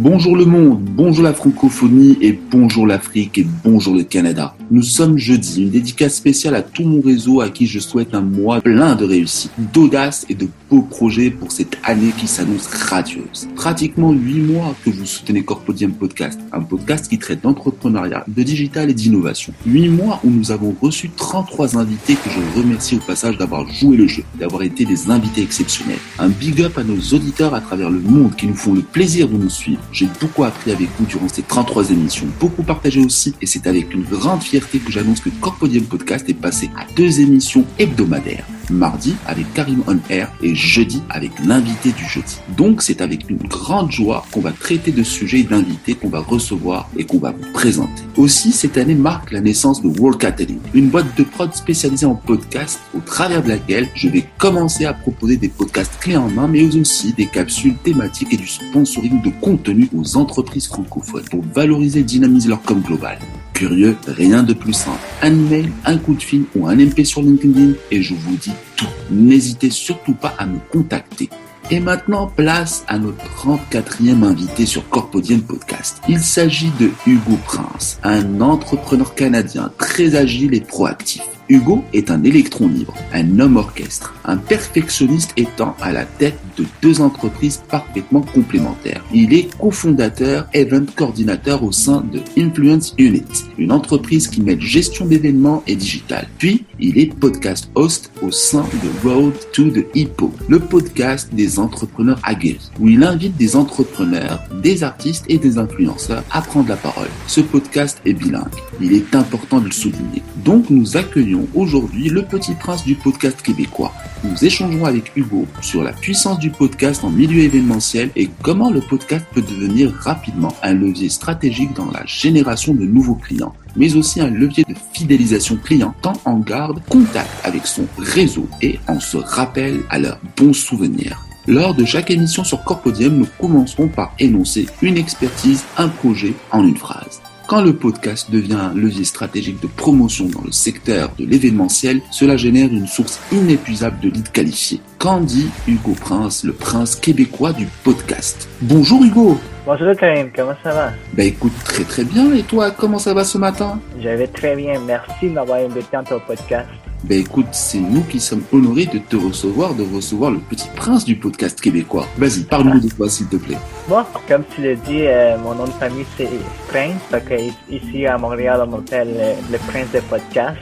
Bonjour 0.00 0.36
le 0.36 0.44
monde, 0.44 0.84
bonjour 0.84 1.24
la 1.24 1.34
francophonie 1.34 2.16
et 2.20 2.30
bonjour 2.52 2.86
l'Afrique 2.86 3.36
et 3.38 3.46
bonjour 3.64 3.96
le 3.96 4.04
Canada. 4.04 4.54
Nous 4.70 4.84
sommes 4.84 5.18
jeudi, 5.18 5.62
une 5.62 5.70
dédicace 5.70 6.14
spéciale 6.14 6.54
à 6.54 6.62
tout 6.62 6.84
mon 6.84 7.00
réseau 7.00 7.40
à 7.40 7.50
qui 7.50 7.66
je 7.66 7.80
souhaite 7.80 8.14
un 8.14 8.20
mois 8.20 8.60
plein 8.60 8.94
de 8.94 9.04
réussite, 9.04 9.50
d'audace 9.72 10.24
et 10.28 10.36
de 10.36 10.46
beaux 10.70 10.82
projets 10.82 11.30
pour 11.30 11.50
cette 11.50 11.78
année 11.82 12.12
qui 12.16 12.28
s'annonce 12.28 12.68
radieuse. 12.68 13.48
Pratiquement 13.56 14.12
huit 14.12 14.38
mois 14.38 14.76
que 14.84 14.90
vous 14.90 15.04
soutenez 15.04 15.42
Corpodium 15.42 15.90
Podcast, 15.90 16.38
un 16.52 16.60
podcast 16.60 17.08
qui 17.08 17.18
traite 17.18 17.42
d'entrepreneuriat, 17.42 18.24
de 18.28 18.42
digital 18.44 18.90
et 18.90 18.94
d'innovation. 18.94 19.52
Huit 19.66 19.88
mois 19.88 20.20
où 20.22 20.30
nous 20.30 20.52
avons 20.52 20.76
reçu 20.80 21.10
33 21.10 21.76
invités 21.76 22.14
que 22.14 22.30
je 22.30 22.60
remercie 22.60 22.94
au 22.94 23.00
passage 23.00 23.36
d'avoir 23.36 23.66
joué 23.66 23.96
le 23.96 24.06
jeu, 24.06 24.22
d'avoir 24.38 24.62
été 24.62 24.84
des 24.84 25.10
invités 25.10 25.42
exceptionnels. 25.42 25.98
Un 26.20 26.28
big 26.28 26.62
up 26.62 26.78
à 26.78 26.84
nos 26.84 27.00
auditeurs 27.16 27.54
à 27.54 27.60
travers 27.60 27.90
le 27.90 27.98
monde 27.98 28.36
qui 28.36 28.46
nous 28.46 28.54
font 28.54 28.74
le 28.74 28.82
plaisir 28.82 29.28
de 29.28 29.36
nous 29.36 29.50
suivre. 29.50 29.80
J'ai 29.92 30.08
beaucoup 30.20 30.44
appris 30.44 30.72
avec 30.72 30.88
vous 30.98 31.06
durant 31.06 31.28
ces 31.28 31.42
33 31.42 31.90
émissions, 31.90 32.26
beaucoup 32.38 32.62
partagé 32.62 33.00
aussi 33.00 33.34
et 33.40 33.46
c'est 33.46 33.66
avec 33.66 33.92
une 33.94 34.04
grande 34.04 34.42
fierté 34.42 34.78
que 34.78 34.92
j'annonce 34.92 35.20
que 35.20 35.30
Corpodium 35.40 35.84
Podcast 35.84 36.28
est 36.28 36.34
passé 36.34 36.70
à 36.76 36.84
deux 36.94 37.20
émissions 37.20 37.64
hebdomadaires. 37.78 38.44
Mardi 38.70 39.14
avec 39.26 39.52
Karim 39.54 39.82
On 39.86 39.98
Air 40.10 40.32
et 40.42 40.54
jeudi 40.54 41.02
avec 41.10 41.32
l'invité 41.44 41.92
du 41.92 42.04
jeudi. 42.04 42.38
Donc 42.56 42.82
c'est 42.82 43.00
avec 43.00 43.28
une 43.28 43.38
grande 43.38 43.90
joie 43.90 44.24
qu'on 44.32 44.40
va 44.40 44.52
traiter 44.52 44.92
de 44.92 45.02
sujets 45.02 45.40
et 45.40 45.44
d'invités 45.44 45.94
qu'on 45.94 46.08
va 46.08 46.20
recevoir 46.20 46.88
et 46.96 47.04
qu'on 47.04 47.18
va 47.18 47.32
vous 47.32 47.52
présenter. 47.52 48.02
Aussi, 48.16 48.52
cette 48.52 48.78
année 48.78 48.94
marque 48.94 49.32
la 49.32 49.40
naissance 49.40 49.82
de 49.82 49.88
World 49.88 50.20
Catering, 50.20 50.60
une 50.74 50.88
boîte 50.88 51.16
de 51.16 51.22
prod 51.22 51.52
spécialisée 51.54 52.06
en 52.06 52.14
podcast 52.14 52.80
au 52.96 53.00
travers 53.00 53.42
de 53.42 53.48
laquelle 53.48 53.88
je 53.94 54.08
vais 54.08 54.24
commencer 54.38 54.84
à 54.84 54.94
proposer 54.94 55.36
des 55.36 55.48
podcasts 55.48 55.98
clés 56.00 56.16
en 56.16 56.28
main 56.28 56.48
mais 56.48 56.76
aussi 56.76 57.12
des 57.12 57.26
capsules 57.26 57.76
thématiques 57.76 58.32
et 58.32 58.36
du 58.36 58.46
sponsoring 58.46 59.22
de 59.22 59.30
contenu 59.40 59.88
aux 59.96 60.16
entreprises 60.16 60.66
francophones 60.66 61.24
pour 61.30 61.42
valoriser 61.54 62.00
et 62.00 62.04
dynamiser 62.04 62.48
leur 62.48 62.62
com 62.62 62.80
global. 62.80 63.18
Curieux, 63.58 63.96
rien 64.06 64.44
de 64.44 64.52
plus 64.52 64.72
simple. 64.72 65.00
Un 65.20 65.32
email, 65.32 65.72
un 65.84 65.98
coup 65.98 66.14
de 66.14 66.22
fil 66.22 66.44
ou 66.54 66.68
un 66.68 66.76
MP 66.76 67.04
sur 67.04 67.22
LinkedIn 67.22 67.72
et 67.90 68.02
je 68.02 68.14
vous 68.14 68.36
dis 68.36 68.52
tout. 68.76 68.86
N'hésitez 69.10 69.70
surtout 69.70 70.14
pas 70.14 70.32
à 70.38 70.46
me 70.46 70.60
contacter. 70.70 71.28
Et 71.68 71.80
maintenant, 71.80 72.28
place 72.28 72.84
à 72.86 73.00
notre 73.00 73.24
34e 73.24 74.22
invité 74.22 74.64
sur 74.64 74.88
Corpodium 74.88 75.42
Podcast. 75.42 76.00
Il 76.08 76.20
s'agit 76.20 76.70
de 76.78 76.92
Hugo 77.04 77.36
Prince, 77.46 77.98
un 78.04 78.40
entrepreneur 78.40 79.16
canadien 79.16 79.72
très 79.76 80.14
agile 80.14 80.54
et 80.54 80.60
proactif. 80.60 81.24
Hugo 81.48 81.82
est 81.94 82.10
un 82.10 82.22
électron 82.24 82.68
libre, 82.68 82.94
un 83.12 83.38
homme 83.40 83.56
orchestre, 83.56 84.14
un 84.24 84.36
perfectionniste 84.36 85.32
étant 85.36 85.74
à 85.80 85.92
la 85.92 86.04
tête 86.04 86.38
de 86.58 86.64
deux 86.82 87.00
entreprises 87.00 87.62
parfaitement 87.68 88.20
complémentaires. 88.20 89.02
Il 89.14 89.32
est 89.32 89.48
cofondateur, 89.58 90.46
event 90.52 90.84
coordinateur 90.94 91.64
au 91.64 91.72
sein 91.72 92.04
de 92.12 92.20
Influence 92.36 92.94
Unit, 92.98 93.24
une 93.56 93.72
entreprise 93.72 94.28
qui 94.28 94.42
mêle 94.42 94.60
gestion 94.60 95.06
d'événements 95.06 95.62
et 95.66 95.76
digital. 95.76 96.28
Puis, 96.36 96.66
il 96.78 96.98
est 96.98 97.14
podcast 97.14 97.70
host 97.74 98.12
au 98.20 98.30
sein 98.30 98.64
de 98.82 99.08
Road 99.08 99.32
to 99.52 99.70
the 99.70 99.86
Hippo, 99.94 100.32
le 100.48 100.58
podcast 100.58 101.32
des 101.32 101.58
entrepreneurs 101.58 102.20
aguerris, 102.24 102.70
où 102.78 102.88
il 102.88 103.02
invite 103.02 103.36
des 103.36 103.56
entrepreneurs, 103.56 104.42
des 104.62 104.82
artistes 104.82 105.24
et 105.28 105.38
des 105.38 105.56
influenceurs 105.56 106.24
à 106.30 106.42
prendre 106.42 106.68
la 106.68 106.76
parole. 106.76 107.08
Ce 107.26 107.40
podcast 107.40 108.00
est 108.04 108.12
bilingue. 108.12 108.67
Il 108.80 108.92
est 108.92 109.14
important 109.14 109.60
de 109.60 109.66
le 109.66 109.72
souligner. 109.72 110.22
Donc, 110.44 110.70
nous 110.70 110.96
accueillons 110.96 111.48
aujourd'hui 111.54 112.08
le 112.08 112.22
petit 112.22 112.54
prince 112.54 112.84
du 112.84 112.94
podcast 112.94 113.42
québécois. 113.42 113.92
Nous 114.24 114.44
échangerons 114.44 114.84
avec 114.84 115.12
Hugo 115.16 115.46
sur 115.60 115.82
la 115.82 115.92
puissance 115.92 116.38
du 116.38 116.50
podcast 116.50 117.02
en 117.04 117.10
milieu 117.10 117.42
événementiel 117.42 118.10
et 118.16 118.30
comment 118.42 118.70
le 118.70 118.80
podcast 118.80 119.26
peut 119.32 119.42
devenir 119.42 119.92
rapidement 119.92 120.54
un 120.62 120.74
levier 120.74 121.08
stratégique 121.08 121.74
dans 121.74 121.90
la 121.90 122.04
génération 122.06 122.74
de 122.74 122.84
nouveaux 122.84 123.14
clients, 123.14 123.54
mais 123.76 123.96
aussi 123.96 124.20
un 124.20 124.30
levier 124.30 124.64
de 124.68 124.74
fidélisation 124.92 125.56
client 125.56 125.94
tant 126.02 126.14
en 126.24 126.38
garde 126.38 126.80
contact 126.88 127.30
avec 127.44 127.66
son 127.66 127.86
réseau 127.98 128.48
et 128.62 128.78
en 128.86 129.00
se 129.00 129.16
rappelle 129.16 129.80
à 129.90 129.98
leurs 129.98 130.20
bons 130.36 130.52
souvenirs. 130.52 131.24
Lors 131.46 131.74
de 131.74 131.84
chaque 131.84 132.10
émission 132.10 132.44
sur 132.44 132.62
Corpodium, 132.62 133.16
nous 133.16 133.28
commencerons 133.40 133.88
par 133.88 134.12
énoncer 134.18 134.66
une 134.82 134.98
expertise, 134.98 135.64
un 135.78 135.88
projet 135.88 136.34
en 136.52 136.62
une 136.66 136.76
phrase. 136.76 137.22
Quand 137.48 137.62
le 137.62 137.72
podcast 137.72 138.30
devient 138.30 138.58
un 138.60 138.74
levier 138.74 139.04
stratégique 139.04 139.62
de 139.62 139.68
promotion 139.68 140.26
dans 140.26 140.42
le 140.44 140.52
secteur 140.52 141.08
de 141.18 141.24
l'événementiel, 141.24 142.02
cela 142.10 142.36
génère 142.36 142.68
une 142.70 142.86
source 142.86 143.18
inépuisable 143.32 143.98
de 144.00 144.10
leads 144.10 144.30
qualifiés. 144.30 144.82
Qu'en 144.98 145.22
dit 145.22 145.48
Hugo 145.66 145.94
Prince, 145.98 146.44
le 146.44 146.52
prince 146.52 146.94
québécois 146.94 147.54
du 147.54 147.66
podcast? 147.84 148.46
Bonjour 148.60 149.02
Hugo 149.02 149.38
Bonjour 149.64 149.96
Karim, 149.96 150.28
comment 150.36 150.52
ça 150.62 150.74
va? 150.74 150.92
Ben 151.14 151.28
écoute, 151.28 151.54
très 151.64 151.84
très 151.84 152.04
bien. 152.04 152.34
Et 152.34 152.42
toi, 152.42 152.70
comment 152.70 152.98
ça 152.98 153.14
va 153.14 153.24
ce 153.24 153.38
matin? 153.38 153.80
Je 153.98 154.10
vais 154.10 154.26
très 154.26 154.54
bien, 154.54 154.78
merci 154.86 155.30
de 155.30 155.32
m'avoir 155.32 155.60
invité 155.60 155.88
dans 155.90 156.04
ton 156.04 156.20
podcast. 156.20 156.68
Ben 157.04 157.20
écoute, 157.20 157.46
c'est 157.52 157.78
nous 157.78 158.02
qui 158.02 158.18
sommes 158.18 158.42
honorés 158.52 158.86
de 158.86 158.98
te 158.98 159.16
recevoir, 159.16 159.74
de 159.74 159.84
recevoir 159.84 160.30
le 160.32 160.38
petit 160.38 160.68
prince 160.74 161.04
du 161.04 161.16
podcast 161.16 161.60
québécois. 161.60 162.06
Vas-y, 162.16 162.42
parle-nous 162.42 162.80
de 162.80 162.88
toi 162.88 163.08
s'il 163.08 163.28
te 163.28 163.36
plaît. 163.36 163.58
Bon, 163.88 164.04
comme 164.26 164.42
tu 164.54 164.62
l'as 164.62 164.74
dit, 164.74 165.06
euh, 165.06 165.38
mon 165.38 165.54
nom 165.54 165.64
de 165.64 165.70
famille 165.70 166.04
c'est 166.16 166.28
Prince, 166.68 167.00
donc 167.12 167.22
ici 167.70 168.06
à 168.06 168.18
Montréal 168.18 168.62
on 168.66 168.70
m'appelle 168.70 169.14
euh, 169.16 169.34
le 169.50 169.58
prince 169.58 169.90
de 169.92 170.00
podcast. 170.00 170.58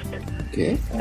Ok. 0.52 0.58
Euh, 0.58 0.98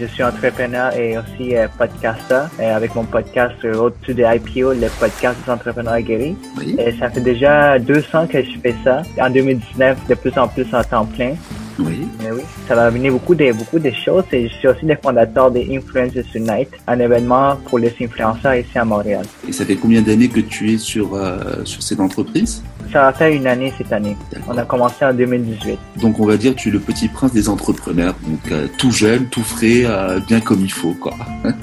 je 0.00 0.06
suis 0.06 0.22
entrepreneur 0.22 0.94
et 0.96 1.18
aussi 1.18 1.54
podcaster 1.76 2.46
euh, 2.60 2.76
avec 2.76 2.94
mon 2.94 3.04
podcast 3.04 3.54
to 3.60 3.90
the 4.14 4.20
IPO, 4.20 4.74
le 4.74 4.88
podcast 5.00 5.36
des 5.44 5.52
entrepreneurs 5.52 5.94
aguerris. 5.94 6.36
Oui. 6.58 6.76
Et 6.78 6.92
ça 6.98 7.10
fait 7.10 7.20
déjà 7.20 7.78
deux 7.78 8.04
ans 8.14 8.26
que 8.26 8.42
je 8.42 8.58
fais 8.62 8.74
ça. 8.84 9.02
En 9.20 9.30
2019, 9.30 10.06
de 10.08 10.14
plus 10.14 10.38
en 10.38 10.48
plus 10.48 10.66
en 10.74 10.82
temps 10.84 11.06
plein. 11.06 11.34
Oui. 11.78 12.08
Mais 12.22 12.30
oui, 12.30 12.42
ça 12.66 12.74
va 12.74 12.86
amener 12.86 13.10
beaucoup 13.10 13.34
de, 13.34 13.52
beaucoup 13.52 13.78
de 13.78 13.90
choses 13.90 14.24
et 14.32 14.48
je 14.48 14.54
suis 14.54 14.68
aussi 14.68 14.86
le 14.86 14.96
fondateur 15.02 15.50
des 15.50 15.76
Influencers 15.76 16.24
Unite, 16.34 16.70
un 16.86 16.98
événement 16.98 17.56
pour 17.66 17.78
les 17.78 17.94
influenceurs 18.00 18.54
ici 18.54 18.78
à 18.78 18.84
Montréal. 18.84 19.24
Et 19.46 19.52
ça 19.52 19.64
fait 19.64 19.76
combien 19.76 20.02
d'années 20.02 20.28
que 20.28 20.40
tu 20.40 20.72
es 20.72 20.78
sur, 20.78 21.14
euh, 21.14 21.64
sur 21.64 21.82
cette 21.82 22.00
entreprise? 22.00 22.62
Ça 22.92 23.12
faire 23.12 23.32
une 23.32 23.46
année 23.46 23.72
cette 23.76 23.92
année. 23.92 24.16
On 24.48 24.56
a 24.56 24.64
commencé 24.64 25.04
en 25.04 25.12
2018. 25.12 25.78
Donc 26.00 26.20
on 26.20 26.26
va 26.26 26.36
dire 26.36 26.54
tu 26.54 26.68
es 26.68 26.72
le 26.72 26.78
petit 26.78 27.08
prince 27.08 27.32
des 27.32 27.48
entrepreneurs, 27.48 28.14
donc 28.26 28.52
euh, 28.52 28.66
tout 28.78 28.90
jeune, 28.90 29.26
tout 29.26 29.42
frais, 29.42 29.82
euh, 29.84 30.20
bien 30.26 30.40
comme 30.40 30.60
il 30.60 30.72
faut 30.72 30.94
quoi. 30.94 31.14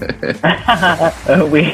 Euh, 1.30 1.44
oui. 1.52 1.66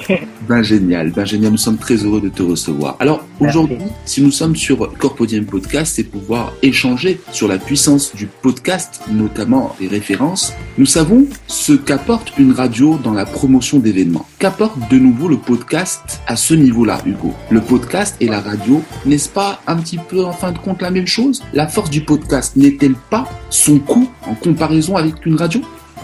Ben 0.48 0.62
génial, 0.62 1.12
ben 1.12 1.26
génial, 1.26 1.52
nous 1.52 1.58
sommes 1.58 1.78
très 1.78 1.96
heureux 1.96 2.22
de 2.22 2.30
te 2.30 2.44
recevoir. 2.44 2.96
Alors 3.00 3.24
aujourd'hui, 3.40 3.78
si 4.06 4.22
nous 4.22 4.32
sommes 4.32 4.56
sur 4.56 4.92
Corpodium 4.98 5.46
Podcast, 5.46 5.94
c'est 5.96 6.04
pouvoir 6.04 6.54
échanger 6.62 7.20
sur 7.32 7.48
la 7.48 7.58
puissance 7.58 8.16
du 8.16 8.28
podcast, 8.28 9.02
notamment 9.12 9.76
les 9.80 9.88
références. 9.88 10.54
Nous 10.78 10.86
savons 10.86 11.26
ce 11.48 11.74
qu'apporte 11.74 12.34
une 12.38 12.52
radio 12.52 13.00
dans 13.04 13.14
la 13.14 13.26
promotion 13.26 13.80
d'événements. 13.80 14.26
Qu'apporte 14.38 14.78
de 14.90 14.98
nouveau 14.98 15.28
le 15.28 15.38
podcast 15.38 16.22
à 16.28 16.36
ce 16.36 16.54
niveau-là, 16.54 17.00
Hugo? 17.06 17.34
Le 17.50 17.62
podcast 17.62 18.16
et 18.20 18.28
la 18.28 18.40
radio, 18.40 18.82
n'est-ce 19.06 19.30
pas 19.30 19.39
un 19.68 19.78
petit 19.78 19.98
peu 19.98 20.26
en 20.26 20.32
fin 20.32 20.52
de 20.52 20.58
compte 20.58 20.82
la 20.82 20.92
même 20.92 21.08
chose? 21.08 21.42
La 21.54 21.68
force 21.68 21.90
du 21.90 22.02
podcast 22.02 22.56
n'est-elle 22.56 22.96
pas 22.96 23.28
son 23.50 23.80
coût 23.80 24.10
en 24.28 24.36
comparaison 24.36 24.96
avec 24.96 25.26
une 25.26 25.36
radio? 25.36 25.62